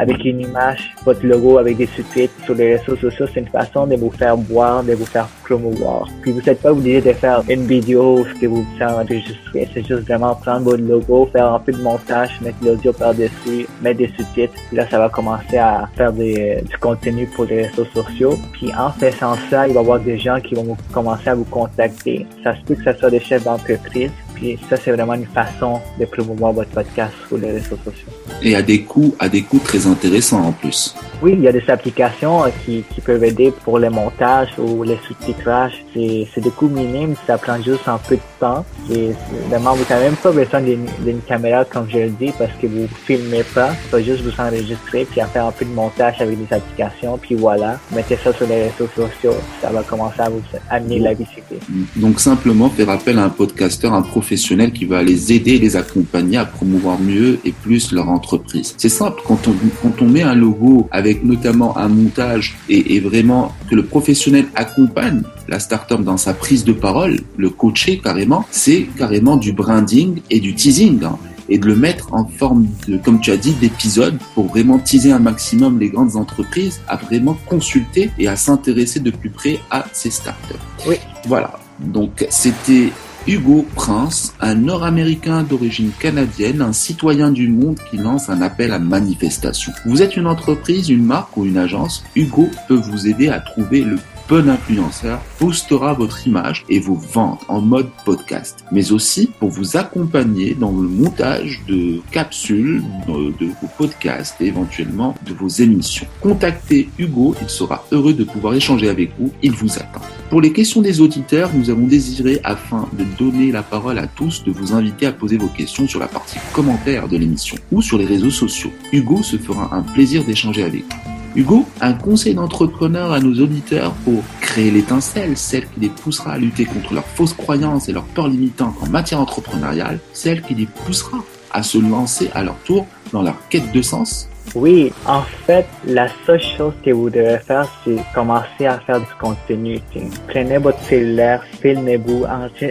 avec 0.00 0.24
une 0.24 0.40
image, 0.40 0.94
votre 1.04 1.24
logo 1.26 1.58
avec 1.58 1.76
des 1.76 1.86
sous-titres 1.86 2.32
sur 2.44 2.54
les 2.54 2.76
réseaux 2.76 2.96
sociaux, 2.96 3.26
c'est 3.32 3.40
une 3.40 3.48
façon 3.48 3.86
de 3.86 3.96
vous 3.96 4.10
faire 4.10 4.36
boire, 4.36 4.82
de 4.82 4.94
vous 4.94 5.04
faire 5.04 5.28
promouvoir. 5.44 6.08
Puis 6.22 6.32
vous 6.32 6.40
n'êtes 6.40 6.62
pas 6.62 6.72
obligé 6.72 7.00
de 7.02 7.12
faire 7.12 7.42
une 7.48 7.66
vidéo 7.66 8.24
ce 8.24 8.40
que 8.40 8.46
vous 8.46 8.64
faire 8.78 8.96
enregistrer. 8.98 9.68
C'est 9.74 9.86
juste 9.86 10.06
vraiment 10.08 10.34
prendre 10.34 10.62
votre 10.62 10.82
logo, 10.82 11.28
faire 11.32 11.52
un 11.52 11.58
peu 11.58 11.72
de 11.72 11.82
montage, 11.82 12.40
mettre 12.40 12.56
l'audio 12.64 12.92
par-dessus, 12.92 13.66
mettre 13.82 13.98
des 13.98 14.10
sous-titres. 14.16 14.54
Là, 14.72 14.88
ça 14.88 14.98
va 14.98 15.10
commencer 15.10 15.58
à 15.58 15.88
faire 15.96 16.12
des, 16.12 16.62
du 16.66 16.76
contenu 16.78 17.26
pour 17.26 17.44
les 17.44 17.66
réseaux 17.66 17.86
sociaux. 17.94 18.38
Puis 18.52 18.72
en 18.74 18.90
faisant 18.92 19.34
ça, 19.50 19.68
il 19.68 19.74
va 19.74 19.80
y 19.80 19.84
avoir 19.84 20.00
des 20.00 20.18
gens 20.18 20.40
qui 20.40 20.54
vont 20.54 20.76
commencer 20.92 21.28
à 21.28 21.34
vous 21.34 21.44
contacter. 21.44 22.26
Ça 22.42 22.56
se 22.56 22.62
peut 22.62 22.74
que 22.74 22.84
ce 22.84 22.98
soit 22.98 23.10
des 23.10 23.20
chefs 23.20 23.44
d'entreprise 23.44 24.12
et 24.42 24.58
ça, 24.68 24.76
c'est 24.76 24.92
vraiment 24.92 25.14
une 25.14 25.26
façon 25.26 25.80
de 25.98 26.04
promouvoir 26.06 26.52
votre 26.52 26.70
podcast 26.70 27.12
sur 27.28 27.38
les 27.38 27.52
réseaux 27.52 27.76
sociaux. 27.84 28.08
Et 28.42 28.56
à 28.56 28.62
des 28.62 28.82
coûts, 28.82 29.14
à 29.18 29.28
des 29.28 29.42
coûts 29.42 29.60
très 29.62 29.86
intéressants 29.86 30.42
en 30.42 30.52
plus. 30.52 30.94
Oui, 31.22 31.34
il 31.34 31.42
y 31.42 31.48
a 31.48 31.52
des 31.52 31.68
applications 31.68 32.44
qui, 32.64 32.82
qui 32.94 33.00
peuvent 33.02 33.22
aider 33.22 33.52
pour 33.64 33.78
le 33.78 33.90
montage 33.90 34.48
ou 34.58 34.82
les 34.82 34.98
sous-titrages. 35.06 35.84
C'est 35.92 36.40
des 36.40 36.50
coûts 36.50 36.68
minimes, 36.68 37.14
ça 37.26 37.36
prend 37.36 37.60
juste 37.60 37.86
un 37.86 37.98
peu 37.98 38.16
de 38.16 38.20
temps. 38.38 38.64
Et 38.90 39.10
vraiment, 39.48 39.74
vous 39.74 39.84
n'avez 39.90 40.06
même 40.06 40.16
pas 40.16 40.32
besoin 40.32 40.62
d'une 40.62 41.20
caméra, 41.28 41.64
comme 41.66 41.86
je 41.90 41.98
le 41.98 42.10
dis, 42.10 42.32
parce 42.38 42.52
que 42.60 42.66
vous 42.66 42.88
filmez 43.04 43.42
pas. 43.42 43.70
Il 43.84 43.90
faut 43.90 44.00
juste 44.00 44.22
vous 44.22 44.40
enregistrer, 44.40 45.04
puis 45.04 45.20
faire 45.32 45.46
un 45.46 45.52
peu 45.52 45.66
de 45.66 45.70
montage 45.70 46.20
avec 46.20 46.38
des 46.38 46.54
applications, 46.54 47.18
puis 47.18 47.34
voilà. 47.34 47.78
Mettez 47.94 48.16
ça 48.16 48.32
sur 48.32 48.46
les 48.46 48.64
réseaux 48.64 48.88
sociaux, 48.94 49.34
ça 49.60 49.70
va 49.70 49.82
commencer 49.82 50.20
à 50.20 50.30
vous 50.30 50.42
amener 50.70 50.98
la 50.98 51.12
visibilité. 51.12 51.58
Donc 51.96 52.20
simplement 52.20 52.70
faire 52.70 52.88
appel 52.88 53.18
à 53.18 53.24
un 53.24 53.28
podcasteur, 53.28 53.92
un 53.92 54.02
professionnel 54.30 54.70
qui 54.70 54.84
va 54.84 55.02
les 55.02 55.32
aider 55.32 55.58
les 55.58 55.74
accompagner 55.74 56.36
à 56.36 56.44
promouvoir 56.44 57.00
mieux 57.00 57.40
et 57.44 57.50
plus 57.50 57.90
leur 57.90 58.08
entreprise. 58.10 58.74
C'est 58.76 58.88
simple, 58.88 59.20
quand 59.26 59.48
on, 59.48 59.54
quand 59.82 60.00
on 60.00 60.06
met 60.06 60.22
un 60.22 60.36
logo 60.36 60.86
avec 60.92 61.24
notamment 61.24 61.76
un 61.76 61.88
montage 61.88 62.56
et, 62.68 63.00
vraiment 63.00 63.52
que 63.68 63.74
le 63.74 63.84
professionnel 63.84 64.46
accompagne 64.54 65.22
la 65.48 65.58
start-up 65.58 66.02
dans 66.02 66.16
sa 66.16 66.32
prise 66.32 66.62
de 66.62 66.72
parole, 66.72 67.18
le 67.36 67.50
coacher 67.50 67.98
carrément, 67.98 68.44
c'est 68.52 68.86
carrément 68.96 69.36
du 69.36 69.52
branding 69.52 70.20
et 70.30 70.38
du 70.38 70.54
teasing. 70.54 71.02
Hein, 71.02 71.18
et 71.52 71.58
de 71.58 71.66
le 71.66 71.74
mettre 71.74 72.14
en 72.14 72.24
forme 72.26 72.68
de, 72.86 72.96
comme 72.98 73.20
tu 73.20 73.32
as 73.32 73.36
dit, 73.36 73.54
d'épisode 73.54 74.16
pour 74.36 74.46
vraiment 74.46 74.78
teaser 74.78 75.10
un 75.10 75.18
maximum 75.18 75.80
les 75.80 75.88
grandes 75.88 76.14
entreprises 76.14 76.80
à 76.86 76.94
vraiment 76.94 77.36
consulter 77.46 78.10
et 78.20 78.28
à 78.28 78.36
s'intéresser 78.36 79.00
de 79.00 79.10
plus 79.10 79.30
près 79.30 79.58
à 79.72 79.86
ces 79.92 80.10
startups. 80.10 80.54
Oui. 80.86 80.94
Voilà. 81.26 81.58
Donc, 81.80 82.24
c'était 82.30 82.92
Hugo 83.26 83.66
Prince, 83.74 84.34
un 84.40 84.54
Nord-Américain 84.54 85.42
d'origine 85.42 85.90
canadienne, 85.98 86.62
un 86.62 86.72
citoyen 86.72 87.30
du 87.30 87.48
monde 87.48 87.78
qui 87.90 87.98
lance 87.98 88.30
un 88.30 88.40
appel 88.40 88.72
à 88.72 88.78
manifestation. 88.78 89.72
Vous 89.84 90.00
êtes 90.00 90.16
une 90.16 90.26
entreprise, 90.26 90.88
une 90.88 91.04
marque 91.04 91.36
ou 91.36 91.44
une 91.44 91.58
agence, 91.58 92.02
Hugo 92.16 92.48
peut 92.66 92.80
vous 92.82 93.06
aider 93.06 93.28
à 93.28 93.40
trouver 93.40 93.82
le 93.82 93.98
bon 94.30 94.48
influenceur 94.48 95.20
boostera 95.40 95.92
votre 95.92 96.24
image 96.24 96.64
et 96.68 96.78
vos 96.78 96.94
ventes 96.94 97.40
en 97.48 97.60
mode 97.60 97.88
podcast, 98.04 98.64
mais 98.70 98.92
aussi 98.92 99.28
pour 99.40 99.48
vous 99.48 99.76
accompagner 99.76 100.54
dans 100.54 100.70
le 100.70 100.86
montage 100.86 101.60
de 101.66 102.00
capsules 102.12 102.80
de 103.08 103.46
vos 103.46 103.68
podcasts 103.76 104.40
et 104.40 104.46
éventuellement 104.46 105.16
de 105.26 105.34
vos 105.34 105.48
émissions. 105.48 106.06
Contactez 106.20 106.88
Hugo, 106.96 107.34
il 107.42 107.50
sera 107.50 107.84
heureux 107.90 108.14
de 108.14 108.22
pouvoir 108.22 108.54
échanger 108.54 108.88
avec 108.88 109.10
vous, 109.18 109.32
il 109.42 109.50
vous 109.50 109.72
attend. 109.78 110.00
Pour 110.30 110.40
les 110.40 110.52
questions 110.52 110.80
des 110.80 111.00
auditeurs, 111.00 111.50
nous 111.52 111.68
avons 111.68 111.88
désiré, 111.88 112.38
afin 112.44 112.88
de 112.92 113.04
donner 113.18 113.50
la 113.50 113.64
parole 113.64 113.98
à 113.98 114.06
tous, 114.06 114.44
de 114.44 114.52
vous 114.52 114.72
inviter 114.72 115.06
à 115.06 115.12
poser 115.12 115.38
vos 115.38 115.48
questions 115.48 115.88
sur 115.88 115.98
la 115.98 116.06
partie 116.06 116.38
commentaires 116.52 117.08
de 117.08 117.16
l'émission 117.16 117.56
ou 117.72 117.82
sur 117.82 117.98
les 117.98 118.06
réseaux 118.06 118.30
sociaux. 118.30 118.70
Hugo 118.92 119.24
se 119.24 119.38
fera 119.38 119.74
un 119.74 119.82
plaisir 119.82 120.22
d'échanger 120.22 120.62
avec 120.62 120.84
vous. 120.84 121.19
Hugo, 121.36 121.66
un 121.80 121.92
conseil 121.92 122.34
d'entrepreneur 122.34 123.12
à 123.12 123.20
nos 123.20 123.40
auditeurs 123.42 123.92
pour 124.04 124.22
créer 124.40 124.70
l'étincelle, 124.70 125.36
celle 125.36 125.66
qui 125.68 125.80
les 125.80 125.88
poussera 125.88 126.32
à 126.32 126.38
lutter 126.38 126.64
contre 126.64 126.94
leurs 126.94 127.06
fausses 127.06 127.34
croyances 127.34 127.88
et 127.88 127.92
leurs 127.92 128.04
peurs 128.04 128.28
limitantes 128.28 128.74
en 128.82 128.88
matière 128.88 129.20
entrepreneuriale, 129.20 129.98
celle 130.12 130.42
qui 130.42 130.54
les 130.54 130.66
poussera 130.66 131.18
à 131.52 131.62
se 131.62 131.78
lancer 131.78 132.30
à 132.34 132.42
leur 132.42 132.56
tour 132.64 132.86
dans 133.12 133.22
leur 133.22 133.36
quête 133.48 133.72
de 133.72 133.82
sens 133.82 134.30
oui, 134.54 134.92
en 135.06 135.22
fait, 135.46 135.66
la 135.86 136.08
seule 136.26 136.40
chose 136.40 136.72
que 136.84 136.90
vous 136.90 137.08
devez 137.08 137.38
faire, 137.38 137.68
c'est 137.84 137.98
commencer 138.14 138.66
à 138.66 138.80
faire 138.80 138.98
du 138.98 139.06
contenu. 139.20 139.78
Prenez 140.26 140.58
votre 140.58 140.80
cellulaire, 140.80 141.44
filmez-vous, 141.60 142.24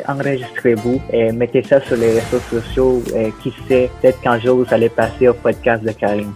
enregistrez-vous 0.07 1.01
et 1.13 1.31
mettez 1.31 1.63
ça 1.63 1.79
sur 1.81 1.95
les 1.95 2.19
réseaux 2.19 2.41
sociaux. 2.49 3.01
Et 3.15 3.31
qui 3.41 3.53
sait, 3.67 3.89
peut-être 4.01 4.19
qu'un 4.19 4.39
jour 4.39 4.65
vous 4.65 4.73
allez 4.73 4.89
passer 4.89 5.29
au 5.29 5.33
podcast 5.33 5.83
de 5.83 5.91
Karim. 5.91 6.33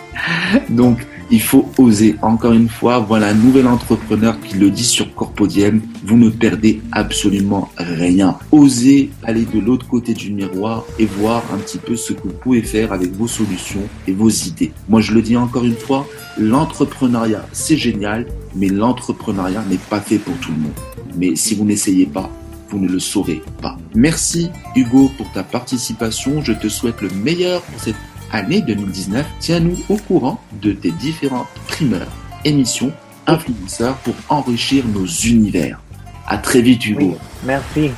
Donc, 0.70 1.06
il 1.30 1.40
faut 1.40 1.70
oser. 1.78 2.16
Encore 2.22 2.52
une 2.52 2.68
fois, 2.68 2.98
voilà 2.98 3.28
un 3.28 3.34
nouvel 3.34 3.66
entrepreneur 3.66 4.38
qui 4.40 4.56
le 4.56 4.70
dit 4.70 4.84
sur 4.84 5.14
Corpodiem. 5.14 5.80
Vous 6.04 6.16
ne 6.16 6.28
perdez 6.28 6.80
absolument 6.92 7.68
rien. 7.76 8.36
Osez 8.50 9.10
aller 9.22 9.44
de 9.44 9.60
l'autre 9.60 9.86
côté 9.86 10.14
du 10.14 10.32
miroir 10.32 10.84
et 10.98 11.06
voir 11.06 11.42
un 11.54 11.58
petit 11.58 11.78
peu 11.78 11.96
ce 11.96 12.12
que 12.12 12.22
vous 12.22 12.34
pouvez 12.34 12.62
faire 12.62 12.92
avec 12.92 13.12
vos 13.12 13.28
solutions 13.28 13.82
et 14.06 14.12
vos 14.12 14.28
idées. 14.28 14.72
Moi, 14.88 15.00
je 15.00 15.12
le 15.12 15.22
dis 15.22 15.36
encore 15.36 15.64
une 15.64 15.76
fois, 15.76 16.06
l'entrepreneuriat, 16.38 17.46
c'est 17.52 17.76
génial, 17.76 18.26
mais 18.56 18.68
l'entrepreneuriat 18.68 19.64
n'est 19.68 19.76
pas 19.76 20.00
fait 20.00 20.18
pour 20.18 20.36
tout 20.38 20.50
le 20.52 20.58
monde. 20.58 20.72
Mais 21.16 21.36
si 21.36 21.54
vous 21.54 21.64
n'essayez 21.64 22.06
pas, 22.06 22.30
vous 22.70 22.78
ne 22.78 22.88
le 22.88 23.00
saurez 23.00 23.42
pas. 23.60 23.76
Merci 23.94 24.48
Hugo 24.76 25.10
pour 25.16 25.30
ta 25.32 25.42
participation. 25.42 26.40
Je 26.42 26.52
te 26.52 26.68
souhaite 26.68 27.00
le 27.02 27.10
meilleur 27.10 27.62
pour 27.62 27.80
cette 27.80 27.96
année 28.32 28.62
2019, 28.62 29.26
tiens-nous 29.40 29.78
au 29.88 29.96
courant 29.96 30.40
de 30.60 30.72
tes 30.72 30.90
différentes 30.90 31.48
primeurs, 31.68 32.10
émissions, 32.44 32.92
influenceurs 33.26 33.96
pour 33.98 34.14
enrichir 34.28 34.84
nos 34.86 35.06
univers. 35.06 35.80
À 36.26 36.38
très 36.38 36.60
vite 36.62 36.86
Hugo. 36.86 37.16
merci. 37.44 37.90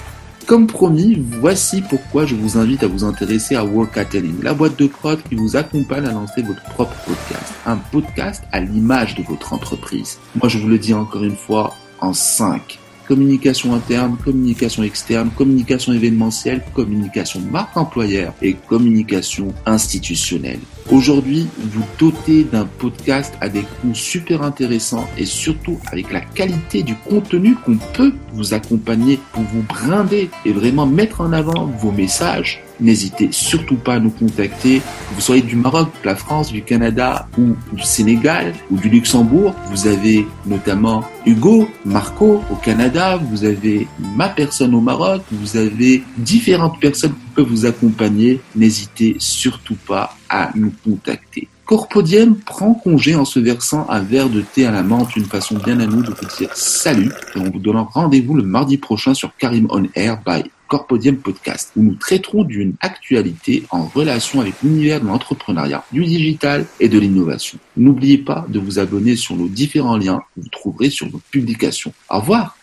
Comme 0.46 0.66
promis, 0.66 1.22
voici 1.40 1.82
pourquoi 1.82 2.26
je 2.26 2.34
vous 2.34 2.58
invite 2.58 2.82
à 2.82 2.88
vous 2.88 3.04
intéresser 3.04 3.54
à 3.54 3.64
Workatelling, 3.64 4.42
la 4.42 4.54
boîte 4.54 4.76
de 4.76 4.86
prod 4.88 5.22
qui 5.28 5.36
vous 5.36 5.56
accompagne 5.56 6.04
à 6.04 6.12
lancer 6.12 6.42
votre 6.42 6.62
propre 6.64 6.96
podcast. 7.06 7.54
Un 7.64 7.76
podcast 7.76 8.42
à 8.50 8.60
l'image 8.60 9.14
de 9.14 9.22
votre 9.22 9.52
entreprise. 9.52 10.18
Moi, 10.34 10.48
je 10.48 10.58
vous 10.58 10.68
le 10.68 10.78
dis 10.78 10.94
encore 10.94 11.22
une 11.22 11.36
fois 11.36 11.74
en 12.00 12.12
5 12.12 12.80
communication 13.06 13.74
interne, 13.74 14.16
communication 14.24 14.82
externe, 14.82 15.30
communication 15.36 15.92
événementielle, 15.92 16.62
communication 16.74 17.40
marque 17.40 17.76
employeur 17.76 18.34
et 18.42 18.54
communication 18.54 19.52
institutionnelle. 19.66 20.60
Aujourd'hui, 20.90 21.46
vous 21.58 21.84
dotez 21.98 22.44
d'un 22.44 22.64
podcast 22.64 23.34
à 23.40 23.48
des 23.48 23.62
coûts 23.62 23.94
super 23.94 24.42
intéressants 24.42 25.08
et 25.16 25.24
surtout 25.24 25.78
avec 25.90 26.12
la 26.12 26.20
qualité 26.20 26.82
du 26.82 26.96
contenu 26.96 27.54
qu'on 27.54 27.78
peut 27.94 28.12
vous 28.32 28.54
accompagner 28.54 29.18
pour 29.32 29.42
vous 29.44 29.62
brinder 29.62 30.30
et 30.44 30.52
vraiment 30.52 30.86
mettre 30.86 31.20
en 31.20 31.32
avant 31.32 31.66
vos 31.66 31.92
messages 31.92 32.61
n'hésitez 32.80 33.28
surtout 33.30 33.76
pas 33.76 33.94
à 33.94 34.00
nous 34.00 34.10
contacter. 34.10 34.82
Vous 35.14 35.20
soyez 35.20 35.42
du 35.42 35.56
Maroc, 35.56 35.88
de 36.02 36.08
la 36.08 36.16
France, 36.16 36.52
du 36.52 36.62
Canada 36.62 37.28
ou 37.38 37.54
du 37.72 37.82
Sénégal 37.82 38.52
ou 38.70 38.76
du 38.76 38.88
Luxembourg. 38.88 39.54
Vous 39.70 39.86
avez 39.86 40.26
notamment 40.46 41.04
Hugo, 41.26 41.68
Marco 41.84 42.42
au 42.50 42.54
Canada, 42.56 43.16
vous 43.16 43.44
avez 43.44 43.86
ma 44.16 44.28
personne 44.28 44.74
au 44.74 44.80
Maroc, 44.80 45.22
vous 45.30 45.56
avez 45.56 46.02
différentes 46.16 46.80
personnes 46.80 47.12
qui 47.12 47.34
peuvent 47.34 47.46
vous 47.46 47.66
accompagner. 47.66 48.40
N'hésitez 48.56 49.16
surtout 49.18 49.76
pas 49.86 50.16
à 50.28 50.50
nous 50.54 50.72
contacter. 50.84 51.48
Corpodium 51.64 52.36
prend 52.36 52.74
congé 52.74 53.14
en 53.14 53.24
se 53.24 53.38
versant 53.38 53.86
un 53.88 54.00
verre 54.00 54.28
de 54.28 54.40
thé 54.42 54.66
à 54.66 54.72
la 54.72 54.82
menthe, 54.82 55.16
une 55.16 55.24
façon 55.24 55.56
bien 55.56 55.78
à 55.80 55.86
nous 55.86 56.02
de 56.02 56.10
vous 56.10 56.36
dire 56.36 56.50
salut 56.54 57.10
et 57.34 57.38
en 57.38 57.44
vous 57.44 57.58
donnant 57.60 57.88
rendez-vous 57.90 58.34
le 58.34 58.42
mardi 58.42 58.76
prochain 58.76 59.14
sur 59.14 59.34
Karim 59.38 59.68
On 59.70 59.84
Air 59.94 60.18
by 60.26 60.42
Corpodium 60.72 61.18
Podcast, 61.18 61.70
où 61.76 61.82
nous 61.82 61.96
traiterons 61.96 62.44
d'une 62.44 62.72
actualité 62.80 63.64
en 63.70 63.84
relation 63.84 64.40
avec 64.40 64.54
l'univers 64.62 65.02
de 65.02 65.06
l'entrepreneuriat, 65.06 65.84
du 65.92 66.02
digital 66.02 66.64
et 66.80 66.88
de 66.88 66.98
l'innovation. 66.98 67.58
N'oubliez 67.76 68.16
pas 68.16 68.46
de 68.48 68.58
vous 68.58 68.78
abonner 68.78 69.14
sur 69.14 69.36
nos 69.36 69.48
différents 69.48 69.98
liens 69.98 70.22
que 70.34 70.40
vous 70.40 70.48
trouverez 70.48 70.88
sur 70.88 71.12
nos 71.12 71.20
publications. 71.30 71.92
Au 72.08 72.20
revoir 72.20 72.56